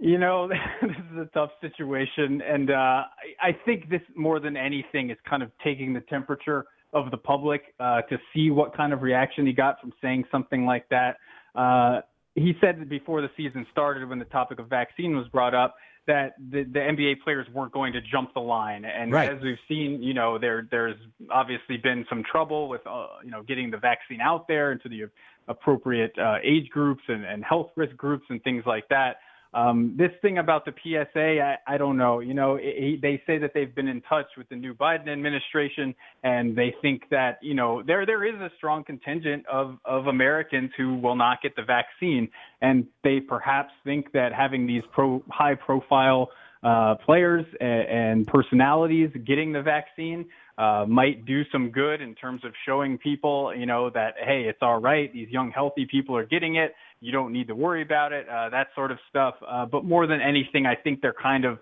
You 0.00 0.18
know, 0.18 0.48
this 0.82 0.90
is 1.12 1.18
a 1.18 1.28
tough 1.32 1.50
situation, 1.60 2.42
and 2.42 2.70
uh, 2.70 3.02
I 3.40 3.56
think 3.64 3.88
this 3.88 4.02
more 4.14 4.40
than 4.40 4.56
anything 4.56 5.10
is 5.10 5.18
kind 5.28 5.42
of 5.42 5.50
taking 5.62 5.92
the 5.92 6.00
temperature 6.02 6.66
of 6.92 7.10
the 7.10 7.16
public 7.16 7.74
uh, 7.80 8.02
to 8.02 8.18
see 8.32 8.50
what 8.50 8.76
kind 8.76 8.92
of 8.92 9.02
reaction 9.02 9.46
he 9.46 9.52
got 9.52 9.80
from 9.80 9.92
saying 10.00 10.24
something 10.30 10.64
like 10.64 10.88
that. 10.90 11.16
Uh, 11.54 12.00
he 12.34 12.54
said 12.60 12.88
before 12.88 13.20
the 13.20 13.30
season 13.36 13.66
started, 13.70 14.08
when 14.08 14.18
the 14.18 14.24
topic 14.26 14.58
of 14.58 14.68
vaccine 14.68 15.16
was 15.16 15.26
brought 15.28 15.54
up, 15.54 15.76
that 16.06 16.34
the, 16.50 16.64
the 16.64 16.78
NBA 16.78 17.22
players 17.22 17.46
weren't 17.52 17.72
going 17.72 17.92
to 17.92 18.00
jump 18.00 18.34
the 18.34 18.40
line. 18.40 18.84
And 18.84 19.12
Right. 19.12 19.30
as 19.30 19.40
we've 19.42 19.58
seen, 19.68 20.02
you 20.02 20.14
know, 20.14 20.38
there 20.38 20.66
there's 20.70 20.96
obviously 21.30 21.78
been 21.78 22.04
some 22.08 22.22
trouble 22.30 22.68
with 22.68 22.82
uh, 22.86 23.06
you 23.24 23.30
know 23.30 23.42
getting 23.42 23.70
the 23.70 23.78
vaccine 23.78 24.20
out 24.20 24.46
there 24.46 24.72
into 24.72 24.88
the 24.88 25.04
appropriate 25.48 26.12
uh, 26.18 26.36
age 26.42 26.68
groups 26.70 27.02
and, 27.08 27.24
and 27.24 27.44
health 27.44 27.70
risk 27.76 27.96
groups 27.96 28.24
and 28.28 28.42
things 28.42 28.64
like 28.66 28.88
that. 28.88 29.16
Um, 29.54 29.94
this 29.96 30.10
thing 30.20 30.38
about 30.38 30.64
the 30.64 30.72
PSA, 30.82 31.40
I, 31.40 31.56
I 31.66 31.78
don't 31.78 31.96
know. 31.96 32.18
You 32.18 32.34
know, 32.34 32.56
it, 32.56 32.64
it- 32.64 33.02
they 33.02 33.22
say 33.26 33.38
that 33.38 33.52
they've 33.54 33.74
been 33.74 33.88
in 33.88 34.00
touch 34.02 34.26
with 34.36 34.48
the 34.48 34.56
new 34.56 34.74
Biden 34.74 35.08
administration, 35.08 35.94
and 36.24 36.56
they 36.56 36.74
think 36.82 37.08
that 37.10 37.38
you 37.40 37.54
know 37.54 37.82
there 37.82 38.04
there 38.04 38.24
is 38.24 38.34
a 38.40 38.50
strong 38.56 38.82
contingent 38.84 39.46
of 39.46 39.78
of 39.84 40.08
Americans 40.08 40.70
who 40.76 40.96
will 40.96 41.16
not 41.16 41.40
get 41.42 41.54
the 41.54 41.62
vaccine, 41.62 42.28
and 42.60 42.86
they 43.04 43.20
perhaps 43.20 43.72
think 43.84 44.10
that 44.12 44.32
having 44.32 44.66
these 44.66 44.82
pro 44.92 45.22
high 45.30 45.54
profile 45.54 46.30
uh, 46.64 46.94
players 47.04 47.44
and, 47.60 47.88
and 47.88 48.26
personalities 48.26 49.10
getting 49.26 49.52
the 49.52 49.62
vaccine 49.62 50.24
uh, 50.56 50.84
might 50.88 51.26
do 51.26 51.42
some 51.50 51.70
good 51.70 52.00
in 52.00 52.14
terms 52.14 52.44
of 52.44 52.52
showing 52.66 52.96
people, 52.98 53.52
you 53.56 53.66
know, 53.66 53.90
that 53.90 54.14
hey, 54.18 54.42
it's 54.48 54.60
all 54.62 54.80
right. 54.80 55.12
These 55.12 55.28
young, 55.30 55.50
healthy 55.50 55.86
people 55.90 56.16
are 56.16 56.26
getting 56.26 56.56
it. 56.56 56.74
You 57.00 57.12
don't 57.12 57.32
need 57.32 57.48
to 57.48 57.54
worry 57.54 57.82
about 57.82 58.12
it. 58.12 58.28
Uh, 58.28 58.50
that 58.50 58.68
sort 58.74 58.90
of 58.90 58.98
stuff. 59.10 59.34
Uh, 59.46 59.66
but 59.66 59.84
more 59.84 60.06
than 60.06 60.20
anything, 60.20 60.64
I 60.66 60.74
think 60.74 61.00
they're 61.00 61.14
kind 61.20 61.44
of 61.44 61.58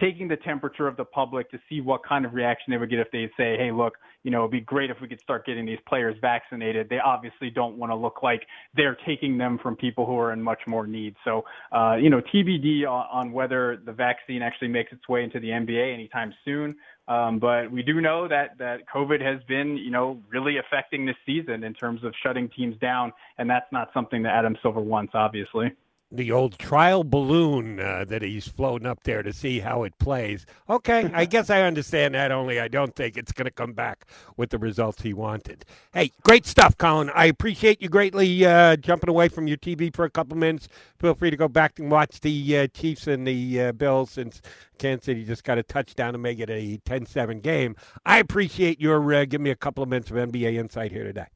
taking 0.00 0.28
the 0.28 0.36
temperature 0.36 0.86
of 0.86 0.96
the 0.96 1.04
public 1.04 1.50
to 1.50 1.58
see 1.68 1.80
what 1.80 2.02
kind 2.06 2.24
of 2.24 2.34
reaction 2.34 2.70
they 2.70 2.76
would 2.76 2.90
get 2.90 2.98
if 2.98 3.10
they 3.10 3.30
say, 3.36 3.56
hey, 3.56 3.70
look, 3.72 3.94
you 4.22 4.30
know, 4.30 4.40
it'd 4.40 4.50
be 4.50 4.60
great 4.60 4.90
if 4.90 4.96
we 5.00 5.08
could 5.08 5.20
start 5.20 5.46
getting 5.46 5.64
these 5.64 5.78
players 5.88 6.16
vaccinated. 6.20 6.88
They 6.88 6.98
obviously 6.98 7.48
don't 7.48 7.76
want 7.76 7.92
to 7.92 7.96
look 7.96 8.22
like 8.22 8.42
they're 8.74 8.96
taking 9.06 9.38
them 9.38 9.58
from 9.62 9.76
people 9.76 10.04
who 10.04 10.18
are 10.18 10.32
in 10.32 10.42
much 10.42 10.60
more 10.66 10.86
need. 10.86 11.14
So, 11.24 11.44
uh, 11.72 11.96
you 11.96 12.10
know, 12.10 12.20
TBD 12.20 12.82
on, 12.82 13.06
on 13.10 13.32
whether 13.32 13.80
the 13.84 13.92
vaccine 13.92 14.42
actually 14.42 14.68
makes 14.68 14.92
its 14.92 15.08
way 15.08 15.22
into 15.22 15.40
the 15.40 15.48
NBA 15.48 15.94
anytime 15.94 16.34
soon. 16.44 16.76
Um, 17.08 17.38
but 17.38 17.70
we 17.70 17.82
do 17.82 18.00
know 18.00 18.26
that 18.26 18.58
that 18.58 18.80
COVID 18.92 19.22
has 19.22 19.40
been, 19.46 19.76
you 19.76 19.90
know, 19.90 20.20
really 20.28 20.56
affecting 20.58 21.06
this 21.06 21.14
season 21.24 21.62
in 21.62 21.72
terms 21.72 22.02
of 22.02 22.12
shutting 22.22 22.48
teams 22.48 22.76
down, 22.78 23.12
and 23.38 23.48
that's 23.48 23.70
not 23.70 23.90
something 23.94 24.24
that 24.24 24.34
Adam 24.34 24.56
Silver 24.60 24.80
wants, 24.80 25.12
obviously. 25.14 25.72
The 26.12 26.30
old 26.30 26.58
trial 26.58 27.02
balloon 27.02 27.80
uh, 27.80 28.04
that 28.06 28.22
he's 28.22 28.46
floating 28.46 28.86
up 28.86 29.02
there 29.02 29.22
to 29.22 29.32
see 29.32 29.58
how 29.58 29.82
it 29.82 29.98
plays. 29.98 30.46
Okay, 30.70 31.10
I 31.12 31.24
guess 31.26 31.50
I 31.50 31.62
understand 31.62 32.14
that. 32.14 32.30
Only 32.30 32.60
I 32.60 32.68
don't 32.68 32.94
think 32.94 33.16
it's 33.16 33.32
going 33.32 33.46
to 33.46 33.50
come 33.50 33.72
back 33.72 34.06
with 34.36 34.50
the 34.50 34.58
results 34.58 35.02
he 35.02 35.12
wanted. 35.12 35.64
Hey, 35.92 36.12
great 36.22 36.46
stuff, 36.46 36.78
Colin. 36.78 37.10
I 37.14 37.26
appreciate 37.26 37.82
you 37.82 37.88
greatly 37.88 38.44
uh, 38.44 38.76
jumping 38.76 39.10
away 39.10 39.28
from 39.28 39.48
your 39.48 39.56
TV 39.56 39.94
for 39.94 40.04
a 40.04 40.10
couple 40.10 40.36
minutes. 40.36 40.68
Feel 40.98 41.14
free 41.14 41.30
to 41.30 41.36
go 41.36 41.48
back 41.48 41.78
and 41.78 41.90
watch 41.90 42.20
the 42.20 42.58
uh, 42.58 42.66
Chiefs 42.68 43.08
and 43.08 43.26
the 43.26 43.62
uh, 43.62 43.72
Bills 43.72 44.12
since 44.12 44.40
Kansas 44.78 45.06
City 45.06 45.24
just 45.24 45.44
got 45.44 45.58
a 45.58 45.62
touchdown 45.62 46.12
to 46.12 46.18
make 46.18 46.38
it 46.38 46.50
a 46.50 46.78
10-7 46.86 47.42
game. 47.42 47.74
I 48.04 48.18
appreciate 48.18 48.80
your 48.80 49.12
uh, 49.12 49.24
giving 49.24 49.44
me 49.44 49.50
a 49.50 49.56
couple 49.56 49.82
of 49.82 49.88
minutes 49.88 50.10
of 50.10 50.16
NBA 50.16 50.54
insight 50.54 50.92
here 50.92 51.04
today. 51.04 51.26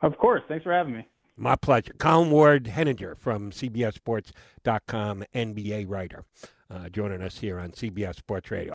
Of 0.00 0.16
course. 0.16 0.42
Thanks 0.48 0.64
for 0.64 0.72
having 0.72 0.94
me. 0.94 1.06
My 1.40 1.56
pleasure. 1.56 1.94
Colin 1.98 2.30
Ward 2.30 2.66
Henninger 2.66 3.14
from 3.14 3.50
CBSSports.com, 3.50 5.24
NBA 5.34 5.86
writer, 5.88 6.24
uh, 6.70 6.90
joining 6.90 7.22
us 7.22 7.38
here 7.38 7.58
on 7.58 7.70
CBS 7.70 8.16
Sports 8.16 8.50
Radio. 8.50 8.74